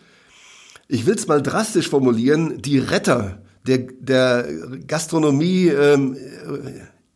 ich 0.88 1.04
will 1.04 1.16
es 1.16 1.26
mal 1.26 1.42
drastisch 1.42 1.90
formulieren, 1.90 2.62
die 2.62 2.78
Retter 2.78 3.42
der, 3.66 3.78
der 4.00 4.48
Gastronomie 4.86 5.68
ähm, 5.68 6.16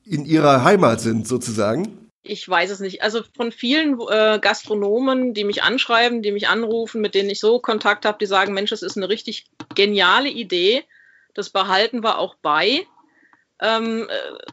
in 0.05 0.26
ihrer 0.26 0.62
Heimat 0.62 1.00
sind 1.00 1.26
sozusagen? 1.26 2.11
ich 2.26 2.49
weiß 2.49 2.71
es 2.71 2.81
nicht. 2.81 3.03
Also 3.03 3.23
von 3.37 3.53
vielen 3.53 3.99
äh, 4.00 4.38
Gastronomen, 4.38 5.35
die 5.35 5.45
mich 5.45 5.62
anschreiben, 5.62 6.23
die 6.23 6.33
mich 6.33 6.49
anrufen, 6.49 7.00
mit 7.03 7.14
denen 7.14 7.29
ich 7.29 7.38
so 7.38 7.61
Kontakt 7.61 8.07
habe, 8.07 8.19
die 8.19 8.26
sagen, 8.26 8.55
Mensch, 8.55 8.71
das 8.71 8.83
ist 8.83 8.97
eine 8.97 9.11
richtig 9.11 9.47
geniale 9.75 10.31
Idee. 10.31 10.85
Das 11.35 11.50
behalten 11.50 12.03
wir 12.03 12.19
auch 12.19 12.35
bei. 12.37 12.87
Ähm, 13.61 14.09
äh, 14.09 14.53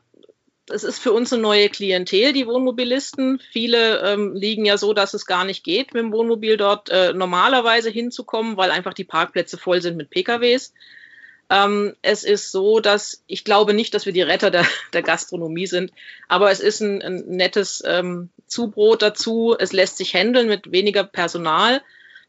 es 0.71 0.83
ist 0.83 0.99
für 0.99 1.11
uns 1.11 1.31
eine 1.31 1.41
neue 1.41 1.69
Klientel, 1.69 2.33
die 2.33 2.47
Wohnmobilisten. 2.47 3.39
Viele 3.51 3.99
ähm, 4.01 4.33
liegen 4.33 4.65
ja 4.65 4.77
so, 4.77 4.93
dass 4.93 5.13
es 5.13 5.25
gar 5.25 5.45
nicht 5.45 5.63
geht, 5.63 5.93
mit 5.93 6.01
dem 6.01 6.11
Wohnmobil 6.11 6.57
dort 6.57 6.89
äh, 6.89 7.13
normalerweise 7.13 7.89
hinzukommen, 7.89 8.57
weil 8.57 8.71
einfach 8.71 8.93
die 8.93 9.03
Parkplätze 9.03 9.57
voll 9.57 9.81
sind 9.81 9.97
mit 9.97 10.09
PKWs. 10.09 10.73
Ähm, 11.49 11.95
es 12.01 12.23
ist 12.23 12.51
so, 12.51 12.79
dass 12.79 13.23
ich 13.27 13.43
glaube 13.43 13.73
nicht, 13.73 13.93
dass 13.93 14.05
wir 14.05 14.13
die 14.13 14.21
Retter 14.21 14.51
der, 14.51 14.65
der 14.93 15.03
Gastronomie 15.03 15.67
sind, 15.67 15.91
aber 16.27 16.49
es 16.49 16.61
ist 16.61 16.79
ein, 16.79 17.01
ein 17.01 17.25
nettes 17.27 17.83
ähm, 17.85 18.29
Zubrot 18.47 19.01
dazu. 19.01 19.55
Es 19.59 19.73
lässt 19.73 19.97
sich 19.97 20.13
handeln 20.13 20.47
mit 20.47 20.71
weniger 20.71 21.03
Personal, 21.03 21.81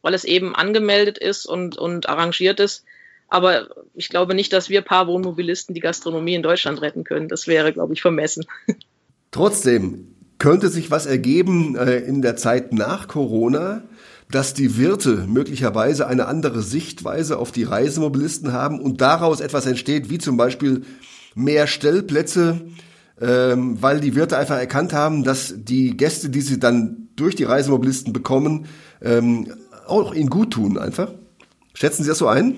weil 0.03 0.15
es 0.15 0.25
eben 0.25 0.55
angemeldet 0.55 1.19
ist 1.19 1.47
und, 1.47 1.79
und 1.79 2.09
arrangiert 2.09 2.59
ist. 2.59 2.85
Aber 3.33 3.69
ich 3.95 4.11
glaube 4.11 4.35
nicht, 4.35 4.53
dass 4.53 4.69
wir 4.69 4.83
paar 4.83 5.07
Wohnmobilisten 5.07 5.75
die 5.75 5.81
Gastronomie 5.81 6.35
in 6.35 6.43
Deutschland 6.43 6.83
retten 6.83 7.03
können. 7.03 7.29
Das 7.29 7.47
wäre, 7.47 7.73
glaube 7.73 7.95
ich, 7.95 8.03
vermessen. 8.03 8.45
Trotzdem 9.31 10.15
könnte 10.37 10.69
sich 10.69 10.91
was 10.91 11.07
ergeben 11.07 11.75
äh, 11.75 11.97
in 12.01 12.21
der 12.21 12.37
Zeit 12.37 12.75
nach 12.75 13.09
Corona, 13.09 13.85
dass 14.31 14.53
die 14.53 14.77
Wirte 14.77 15.25
möglicherweise 15.27 16.07
eine 16.07 16.27
andere 16.27 16.61
Sichtweise 16.61 17.39
auf 17.39 17.53
die 17.53 17.65
Reisemobilisten 17.65 18.53
haben 18.53 18.79
und 18.79 19.01
daraus 19.01 19.41
etwas 19.41 19.65
entsteht, 19.65 20.11
wie 20.11 20.19
zum 20.19 20.37
Beispiel 20.37 20.83
mehr 21.35 21.67
Stellplätze, 21.67 22.61
ähm, 23.19 23.81
weil 23.81 24.01
die 24.01 24.15
Wirte 24.15 24.37
einfach 24.37 24.59
erkannt 24.59 24.93
haben, 24.93 25.25
dass 25.25 25.55
die 25.57 25.97
Gäste, 25.97 26.29
die 26.29 26.43
sie 26.43 26.61
dann 26.61 27.09
durch 27.17 27.35
die 27.35 27.45
Reisemobilisten 27.45 28.13
bekommen, 28.13 28.67
ähm, 29.01 29.55
auch 29.87 30.13
ihnen 30.13 30.29
gut 30.29 30.51
tun 30.51 30.77
einfach. 30.77 31.11
Schätzen 31.73 32.03
Sie 32.03 32.11
das 32.11 32.19
so 32.19 32.29
ein? 32.29 32.57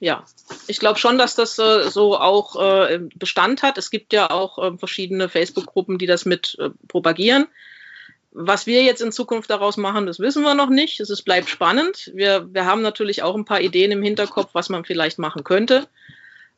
Ja, 0.00 0.24
ich 0.66 0.78
glaube 0.78 0.98
schon, 0.98 1.18
dass 1.18 1.34
das 1.34 1.58
äh, 1.58 1.88
so 1.90 2.18
auch 2.18 2.56
äh, 2.56 3.00
Bestand 3.14 3.62
hat. 3.62 3.78
Es 3.78 3.90
gibt 3.90 4.12
ja 4.12 4.30
auch 4.30 4.58
äh, 4.58 4.76
verschiedene 4.78 5.28
Facebook-Gruppen, 5.28 5.98
die 5.98 6.06
das 6.06 6.24
mit 6.24 6.56
äh, 6.60 6.70
propagieren. 6.88 7.46
Was 8.32 8.66
wir 8.66 8.82
jetzt 8.82 9.02
in 9.02 9.12
Zukunft 9.12 9.50
daraus 9.50 9.76
machen, 9.76 10.06
das 10.06 10.18
wissen 10.18 10.42
wir 10.42 10.54
noch 10.54 10.70
nicht. 10.70 11.00
Es 11.00 11.10
ist, 11.10 11.22
bleibt 11.22 11.50
spannend. 11.50 12.10
Wir, 12.14 12.48
wir 12.52 12.64
haben 12.64 12.80
natürlich 12.80 13.22
auch 13.22 13.34
ein 13.34 13.44
paar 13.44 13.60
Ideen 13.60 13.92
im 13.92 14.02
Hinterkopf, 14.02 14.50
was 14.54 14.70
man 14.70 14.84
vielleicht 14.84 15.18
machen 15.18 15.44
könnte. 15.44 15.86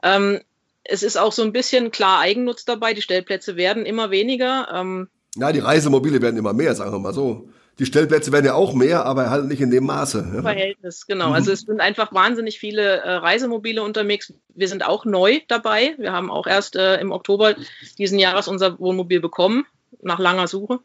Ähm, 0.02 0.40
es 0.84 1.02
ist 1.02 1.16
auch 1.16 1.32
so 1.32 1.42
ein 1.42 1.52
bisschen 1.52 1.90
klar 1.90 2.20
Eigennutz 2.20 2.64
dabei. 2.64 2.94
Die 2.94 3.02
Stellplätze 3.02 3.56
werden 3.56 3.86
immer 3.86 4.10
weniger. 4.10 4.68
Ähm, 4.72 5.08
ja, 5.36 5.50
die 5.50 5.58
Reisemobile 5.58 6.22
werden 6.22 6.36
immer 6.36 6.52
mehr, 6.52 6.74
sagen 6.74 6.92
wir 6.92 6.98
mal 7.00 7.14
so. 7.14 7.48
Die 7.78 7.86
Stellplätze 7.86 8.30
werden 8.30 8.46
ja 8.46 8.54
auch 8.54 8.72
mehr, 8.72 9.04
aber 9.04 9.30
halt 9.30 9.46
nicht 9.46 9.60
in 9.60 9.70
dem 9.70 9.84
Maße. 9.84 10.32
Ja. 10.34 10.42
Verhältnis, 10.42 11.06
genau. 11.06 11.28
Mhm. 11.28 11.34
Also 11.34 11.52
es 11.52 11.62
sind 11.62 11.80
einfach 11.80 12.12
wahnsinnig 12.12 12.58
viele 12.58 12.98
äh, 12.98 13.10
Reisemobile 13.14 13.82
unterwegs. 13.82 14.32
Wir 14.54 14.68
sind 14.68 14.86
auch 14.86 15.04
neu 15.04 15.40
dabei. 15.48 15.94
Wir 15.98 16.12
haben 16.12 16.30
auch 16.30 16.46
erst 16.46 16.76
äh, 16.76 17.00
im 17.00 17.10
Oktober 17.10 17.56
diesen 17.98 18.18
Jahres 18.18 18.46
unser 18.46 18.78
Wohnmobil 18.78 19.20
bekommen, 19.20 19.66
nach 20.02 20.20
langer 20.20 20.46
Suche. 20.46 20.80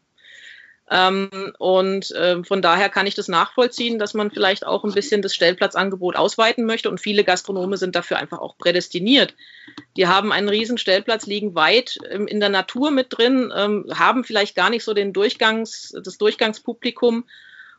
Ähm, 0.90 1.52
und 1.58 2.10
äh, 2.10 2.42
von 2.42 2.62
daher 2.62 2.88
kann 2.88 3.06
ich 3.06 3.14
das 3.14 3.28
nachvollziehen, 3.28 4.00
dass 4.00 4.12
man 4.12 4.32
vielleicht 4.32 4.66
auch 4.66 4.82
ein 4.82 4.92
bisschen 4.92 5.22
das 5.22 5.34
Stellplatzangebot 5.34 6.16
ausweiten 6.16 6.66
möchte. 6.66 6.90
Und 6.90 7.00
viele 7.00 7.22
Gastronome 7.22 7.76
sind 7.76 7.94
dafür 7.94 8.18
einfach 8.18 8.40
auch 8.40 8.58
prädestiniert. 8.58 9.34
Die 9.96 10.08
haben 10.08 10.32
einen 10.32 10.48
riesen 10.48 10.78
Stellplatz, 10.78 11.26
liegen 11.26 11.54
weit 11.54 11.98
ähm, 12.10 12.26
in 12.26 12.40
der 12.40 12.48
Natur 12.48 12.90
mit 12.90 13.06
drin, 13.10 13.52
ähm, 13.56 13.86
haben 13.94 14.24
vielleicht 14.24 14.56
gar 14.56 14.68
nicht 14.68 14.82
so 14.82 14.92
den 14.92 15.12
Durchgangs, 15.12 15.94
das 16.02 16.18
Durchgangspublikum 16.18 17.24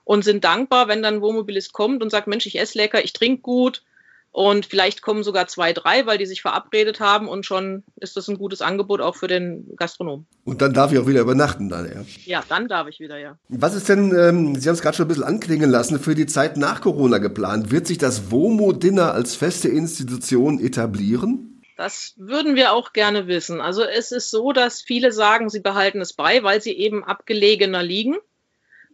und 0.05 0.23
sind 0.23 0.45
dankbar, 0.45 0.87
wenn 0.87 1.03
dann 1.03 1.21
Wohnmobilist 1.21 1.73
kommt 1.73 2.01
und 2.01 2.11
sagt, 2.11 2.27
Mensch, 2.27 2.45
ich 2.45 2.59
esse 2.59 2.77
lecker, 2.77 3.03
ich 3.03 3.11
trinke 3.11 3.41
gut, 3.41 3.83
und 4.31 4.65
vielleicht 4.65 5.01
kommen 5.01 5.23
sogar 5.23 5.47
zwei, 5.47 5.73
drei, 5.73 6.05
weil 6.05 6.17
die 6.17 6.25
sich 6.25 6.41
verabredet 6.41 7.01
haben 7.01 7.27
und 7.27 7.45
schon 7.45 7.83
ist 7.97 8.15
das 8.15 8.29
ein 8.29 8.37
gutes 8.37 8.61
Angebot 8.61 9.01
auch 9.01 9.17
für 9.17 9.27
den 9.27 9.75
Gastronom. 9.75 10.25
Und 10.45 10.61
dann 10.61 10.73
darf 10.73 10.93
ich 10.93 10.99
auch 10.99 11.07
wieder 11.07 11.21
übernachten 11.21 11.67
dann, 11.67 11.85
ja? 11.85 12.05
Ja, 12.25 12.43
dann 12.47 12.69
darf 12.69 12.87
ich 12.87 12.99
wieder, 13.01 13.17
ja. 13.17 13.37
Was 13.49 13.75
ist 13.75 13.89
denn, 13.89 14.15
ähm, 14.15 14.55
Sie 14.55 14.69
haben 14.69 14.75
es 14.75 14.81
gerade 14.81 14.95
schon 14.95 15.05
ein 15.05 15.09
bisschen 15.09 15.25
anklingen 15.25 15.69
lassen, 15.69 15.99
für 15.99 16.15
die 16.15 16.27
Zeit 16.27 16.55
nach 16.55 16.79
Corona 16.79 17.17
geplant? 17.17 17.71
Wird 17.71 17.87
sich 17.87 17.97
das 17.97 18.31
WOMO-Dinner 18.31 19.13
als 19.13 19.35
feste 19.35 19.67
Institution 19.67 20.59
etablieren? 20.59 21.61
Das 21.75 22.13
würden 22.17 22.55
wir 22.55 22.73
auch 22.73 22.93
gerne 22.93 23.27
wissen. 23.27 23.59
Also 23.59 23.83
es 23.83 24.11
ist 24.11 24.31
so, 24.31 24.53
dass 24.53 24.81
viele 24.81 25.11
sagen, 25.11 25.49
sie 25.49 25.61
behalten 25.61 25.99
es 25.99 26.13
bei, 26.13 26.43
weil 26.43 26.61
sie 26.61 26.73
eben 26.73 27.03
abgelegener 27.03 27.83
liegen. 27.83 28.17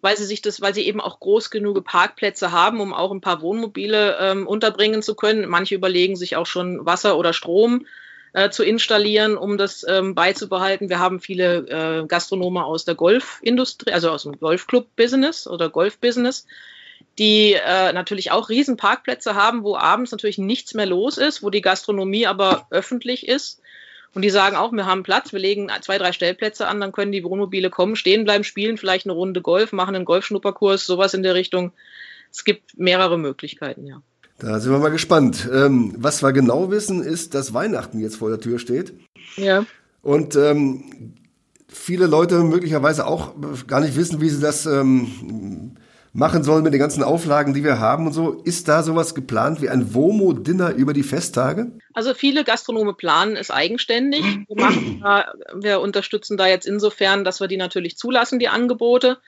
Weil 0.02 0.18
sie 0.18 0.26
sich 0.26 0.42
das, 0.42 0.62
weil 0.62 0.74
sie 0.74 0.86
eben 0.86 1.02
auch 1.02 1.20
groß 1.20 1.50
genug 1.50 1.84
Parkplätze 1.84 2.52
haben, 2.52 2.80
um 2.80 2.94
auch 2.94 3.12
ein 3.12 3.22
paar 3.22 3.42
Wohnmobile 3.42 4.18
ähm, 4.20 4.48
unterbringen 4.48 5.02
zu 5.02 5.16
können. 5.16 5.48
Manche 5.48 5.76
überlegen 5.76 6.16
sich 6.16 6.36
auch 6.36 6.46
schon 6.46 6.86
Wasser 6.86 7.18
oder 7.18 7.34
Strom 7.34 7.86
äh, 8.34 8.50
zu 8.50 8.64
installieren, 8.64 9.38
um 9.38 9.58
das 9.58 9.86
ähm, 9.88 10.14
beizubehalten. 10.14 10.90
Wir 10.90 11.00
haben 11.00 11.20
viele 11.20 12.04
äh, 12.04 12.06
Gastronome 12.08 12.64
aus 12.64 12.86
der 12.86 12.96
Golfindustrie, 12.96 13.92
also 13.92 14.12
aus 14.12 14.24
dem 14.24 14.40
Golfclub-Business 14.40 15.48
oder 15.48 15.70
Golf-Business, 15.70 16.46
die 17.18 17.54
äh, 17.54 17.94
natürlich 17.94 18.32
auch 18.32 18.50
riesen 18.50 18.78
Parkplätze 18.78 19.34
haben, 19.34 19.64
wo 19.64 19.76
abends 19.76 20.12
natürlich 20.12 20.38
nichts 20.38 20.74
mehr 20.74 20.86
los 20.86 21.18
ist, 21.18 21.42
wo 21.42 21.50
die 21.50 21.62
Gastronomie 21.62 22.28
aber 22.28 22.68
öffentlich 22.70 23.28
ist. 23.28 23.62
Und 24.18 24.24
die 24.24 24.32
sagen 24.32 24.56
auch, 24.56 24.72
wir 24.72 24.88
haben 24.88 25.04
Platz, 25.04 25.32
wir 25.32 25.40
legen 25.40 25.70
zwei, 25.82 26.00
drei 26.00 26.12
Stellplätze 26.12 26.66
an, 26.66 26.82
dann 26.82 26.92
können 26.92 27.12
die 27.12 27.24
Wohnmobile 27.24 27.70
kommen, 27.70 27.96
stehen 27.96 28.24
bleiben, 28.24 28.44
spielen 28.44 28.80
vielleicht 28.80 29.06
eine 29.06 29.14
Runde 29.14 29.44
Golf, 29.44 29.74
machen 29.74 29.96
einen 29.96 30.06
Golfschnupperkurs, 30.06 30.88
sowas 30.88 31.14
in 31.14 31.22
der 31.22 31.36
Richtung. 31.36 31.72
Es 32.32 32.44
gibt 32.44 32.80
mehrere 32.80 33.20
Möglichkeiten, 33.20 33.86
ja. 33.86 34.02
Da 34.40 34.60
sind 34.60 34.72
wir 34.72 34.80
mal 34.80 34.90
gespannt. 34.90 35.48
Ähm, 35.54 35.94
was 36.00 36.24
wir 36.24 36.32
genau 36.32 36.72
wissen, 36.72 37.04
ist, 37.04 37.36
dass 37.36 37.54
Weihnachten 37.54 38.00
jetzt 38.00 38.16
vor 38.16 38.30
der 38.32 38.40
Tür 38.40 38.58
steht. 38.58 38.92
Ja. 39.36 39.68
Und 40.02 40.36
ähm, 40.36 41.14
viele 41.68 42.08
Leute 42.08 42.40
möglicherweise 42.40 43.06
auch 43.06 43.36
gar 43.68 43.82
nicht 43.82 43.96
wissen, 43.96 44.20
wie 44.20 44.30
sie 44.30 44.42
das 44.42 44.66
ähm, 44.66 45.76
machen 46.14 46.44
sollen 46.44 46.64
mit 46.64 46.74
den 46.74 46.80
ganzen 46.80 47.04
Auflagen, 47.04 47.54
die 47.54 47.64
wir 47.64 47.80
haben 47.80 48.08
und 48.08 48.14
so. 48.14 48.42
Ist 48.44 48.68
da 48.68 48.84
sowas 48.84 49.16
geplant 49.16 49.62
wie 49.62 49.70
ein 49.70 49.94
WOMO-Dinner 49.94 50.74
über 50.74 50.94
die 50.94 51.04
Festtage? 51.04 51.72
Also 51.94 52.14
viele 52.14 52.44
Gastronome 52.44 52.94
planen 52.94 53.36
es 53.36 53.52
eigenständig. 53.52 54.24
Wir, 54.48 54.56
machen, 54.56 55.04
wir 55.56 55.80
unterstützen 55.80 56.38
da 56.38 56.48
jetzt 56.48 56.68
insofern, 56.68 57.24
dass 57.24 57.40
wir 57.40 57.48
die 57.48 57.58
natürlich 57.58 57.98
zulassen, 57.98 58.40
die 58.40 58.50
Angebote. 58.50 59.20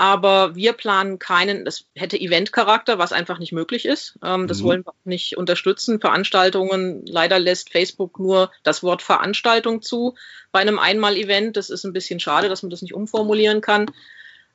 Aber 0.00 0.56
wir 0.56 0.72
planen 0.72 1.18
keinen, 1.18 1.66
das 1.66 1.84
hätte 1.94 2.18
Eventcharakter, 2.18 2.98
was 2.98 3.12
einfach 3.12 3.38
nicht 3.38 3.52
möglich 3.52 3.84
ist. 3.84 4.18
Ähm, 4.24 4.46
das 4.46 4.60
mhm. 4.60 4.64
wollen 4.64 4.84
wir 4.86 4.92
auch 4.92 5.04
nicht 5.04 5.36
unterstützen. 5.36 6.00
Veranstaltungen, 6.00 7.04
leider 7.04 7.38
lässt 7.38 7.70
Facebook 7.70 8.18
nur 8.18 8.50
das 8.62 8.82
Wort 8.82 9.02
Veranstaltung 9.02 9.82
zu 9.82 10.14
bei 10.52 10.60
einem 10.60 10.78
Einmal-Event. 10.78 11.58
Das 11.58 11.68
ist 11.68 11.84
ein 11.84 11.92
bisschen 11.92 12.18
schade, 12.18 12.48
dass 12.48 12.62
man 12.62 12.70
das 12.70 12.80
nicht 12.80 12.94
umformulieren 12.94 13.60
kann. 13.60 13.90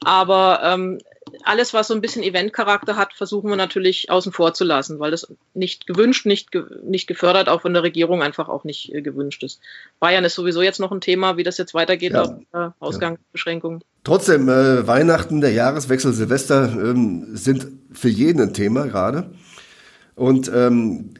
Aber 0.04 0.62
ähm, 0.64 1.00
alles, 1.44 1.74
was 1.74 1.88
so 1.88 1.94
ein 1.94 2.02
bisschen 2.02 2.24
Eventcharakter 2.24 2.96
hat, 2.96 3.14
versuchen 3.14 3.50
wir 3.50 3.56
natürlich 3.56 4.10
außen 4.10 4.32
vor 4.32 4.54
zu 4.54 4.64
lassen, 4.64 5.00
weil 5.00 5.12
das 5.12 5.28
nicht 5.54 5.88
gewünscht, 5.88 6.26
nicht, 6.26 6.52
ge 6.52 6.64
nicht 6.84 7.08
gefördert, 7.08 7.50
auch 7.50 7.62
von 7.62 7.74
der 7.74 7.84
Regierung 7.84 8.22
einfach 8.22 8.48
auch 8.48 8.64
nicht 8.64 8.94
äh, 8.94 9.02
gewünscht 9.02 9.44
ist. 9.44 9.60
Bayern 10.00 10.26
ist 10.26 10.36
sowieso 10.36 10.62
jetzt 10.62 10.80
noch 10.80 10.92
ein 10.92 11.02
Thema, 11.02 11.38
wie 11.38 11.44
das 11.44 11.58
jetzt 11.58 11.74
weitergeht, 11.74 12.14
ja. 12.14 12.24
auf 12.24 12.32
äh, 12.54 12.70
Ausgangsbeschränkungen. 12.80 13.84
Trotzdem, 14.04 14.50
äh, 14.50 14.86
Weihnachten, 14.88 15.42
der 15.42 15.52
Jahreswechsel, 15.52 16.14
Silvester 16.14 16.72
ähm, 16.72 17.36
sind 17.36 17.68
für 17.92 18.10
jeden 18.10 18.42
ein 18.42 18.54
Thema 18.54 18.86
gerade. 18.86 19.32
Und 20.16 20.50
ähm, 20.54 21.16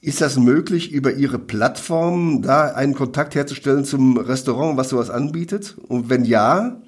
ist 0.00 0.20
das 0.20 0.36
möglich, 0.36 0.90
über 0.90 1.12
Ihre 1.12 1.38
Plattform 1.38 2.42
da 2.42 2.64
einen 2.64 2.94
Kontakt 2.94 3.36
herzustellen 3.36 3.84
zum 3.84 4.18
Restaurant, 4.18 4.76
was 4.76 4.88
sowas 4.88 5.10
anbietet? 5.10 5.76
Und 5.86 6.10
wenn 6.10 6.24
ja, 6.24 6.82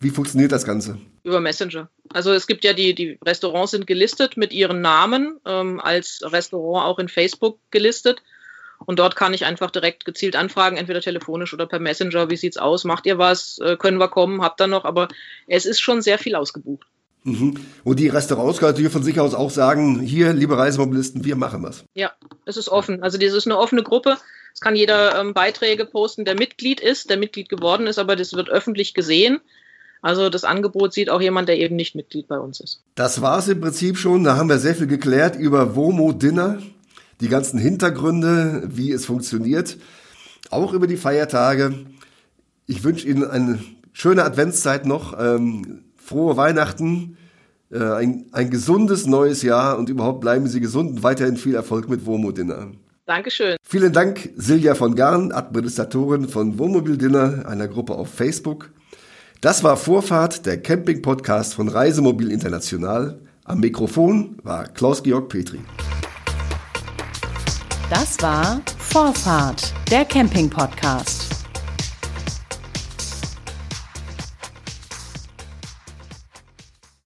wie 0.00 0.10
funktioniert 0.10 0.52
das 0.52 0.64
Ganze? 0.64 0.98
Über 1.22 1.40
Messenger. 1.40 1.88
Also 2.12 2.32
es 2.32 2.46
gibt 2.46 2.64
ja 2.64 2.72
die, 2.72 2.94
die 2.94 3.18
Restaurants 3.24 3.70
sind 3.70 3.86
gelistet 3.86 4.36
mit 4.36 4.52
ihren 4.52 4.80
Namen, 4.80 5.38
ähm, 5.46 5.80
als 5.80 6.20
Restaurant 6.22 6.86
auch 6.86 6.98
in 6.98 7.08
Facebook 7.08 7.58
gelistet. 7.70 8.22
Und 8.86 8.98
dort 8.98 9.16
kann 9.16 9.32
ich 9.32 9.44
einfach 9.46 9.70
direkt 9.70 10.04
gezielt 10.04 10.36
anfragen, 10.36 10.76
entweder 10.76 11.00
telefonisch 11.00 11.54
oder 11.54 11.66
per 11.66 11.78
Messenger. 11.78 12.28
Wie 12.30 12.36
sieht's 12.36 12.58
aus? 12.58 12.84
Macht 12.84 13.06
ihr 13.06 13.18
was? 13.18 13.58
Äh, 13.58 13.76
können 13.76 13.98
wir 13.98 14.08
kommen? 14.08 14.42
Habt 14.42 14.60
ihr 14.60 14.66
noch? 14.66 14.84
Aber 14.84 15.08
es 15.46 15.64
ist 15.64 15.80
schon 15.80 16.02
sehr 16.02 16.18
viel 16.18 16.34
ausgebucht. 16.34 16.86
Mhm. 17.22 17.54
Und 17.84 17.98
die 17.98 18.08
Restaurants 18.08 18.58
können 18.58 18.72
natürlich 18.72 18.92
von 18.92 19.02
sich 19.02 19.18
aus 19.18 19.34
auch 19.34 19.50
sagen, 19.50 20.00
hier, 20.00 20.34
liebe 20.34 20.58
Reisemobilisten, 20.58 21.24
wir 21.24 21.36
machen 21.36 21.62
was. 21.62 21.84
Ja, 21.94 22.12
es 22.44 22.58
ist 22.58 22.68
offen. 22.68 23.02
Also 23.02 23.16
das 23.16 23.32
ist 23.32 23.46
eine 23.46 23.56
offene 23.56 23.82
Gruppe. 23.82 24.18
Es 24.52 24.60
kann 24.60 24.76
jeder 24.76 25.18
ähm, 25.18 25.32
Beiträge 25.32 25.86
posten, 25.86 26.24
der 26.26 26.34
Mitglied 26.34 26.80
ist, 26.80 27.08
der 27.08 27.16
Mitglied 27.16 27.48
geworden 27.48 27.86
ist, 27.86 27.98
aber 27.98 28.14
das 28.14 28.34
wird 28.34 28.50
öffentlich 28.50 28.92
gesehen. 28.92 29.40
Also 30.04 30.28
das 30.28 30.44
Angebot 30.44 30.92
sieht 30.92 31.08
auch 31.08 31.22
jemand, 31.22 31.48
der 31.48 31.58
eben 31.58 31.76
nicht 31.76 31.94
Mitglied 31.94 32.28
bei 32.28 32.38
uns 32.38 32.60
ist. 32.60 32.82
Das 32.94 33.22
war 33.22 33.38
es 33.38 33.48
im 33.48 33.62
Prinzip 33.62 33.96
schon. 33.96 34.22
Da 34.22 34.36
haben 34.36 34.50
wir 34.50 34.58
sehr 34.58 34.74
viel 34.74 34.86
geklärt 34.86 35.34
über 35.34 35.76
WOMO 35.76 36.12
Dinner, 36.12 36.58
die 37.22 37.30
ganzen 37.30 37.58
Hintergründe, 37.58 38.64
wie 38.66 38.92
es 38.92 39.06
funktioniert, 39.06 39.78
auch 40.50 40.74
über 40.74 40.86
die 40.86 40.98
Feiertage. 40.98 41.86
Ich 42.66 42.84
wünsche 42.84 43.08
Ihnen 43.08 43.24
eine 43.24 43.58
schöne 43.94 44.24
Adventszeit 44.24 44.84
noch, 44.84 45.18
ähm, 45.18 45.84
frohe 45.96 46.36
Weihnachten, 46.36 47.16
äh, 47.70 47.78
ein, 47.78 48.26
ein 48.32 48.50
gesundes 48.50 49.06
neues 49.06 49.40
Jahr 49.40 49.78
und 49.78 49.88
überhaupt 49.88 50.20
bleiben 50.20 50.48
Sie 50.48 50.60
gesund 50.60 50.90
und 50.90 51.02
weiterhin 51.02 51.38
viel 51.38 51.54
Erfolg 51.54 51.88
mit 51.88 52.04
WOMO 52.04 52.30
Dinner. 52.30 52.72
Dankeschön. 53.06 53.56
Vielen 53.62 53.94
Dank, 53.94 54.28
Silja 54.36 54.74
von 54.74 54.96
Garn, 54.96 55.32
Administratorin 55.32 56.28
von 56.28 56.58
Wohnmobil 56.58 56.98
Dinner, 56.98 57.44
einer 57.46 57.68
Gruppe 57.68 57.94
auf 57.94 58.10
Facebook. 58.10 58.70
Das 59.44 59.62
war 59.62 59.76
Vorfahrt, 59.76 60.46
der 60.46 60.62
Camping-Podcast 60.62 61.52
von 61.52 61.68
Reisemobil 61.68 62.30
International. 62.30 63.20
Am 63.44 63.60
Mikrofon 63.60 64.38
war 64.42 64.64
Klaus-Georg 64.68 65.28
Petri. 65.28 65.60
Das 67.90 68.16
war 68.22 68.62
Vorfahrt, 68.78 69.74
der 69.90 70.06
Camping-Podcast. 70.06 71.33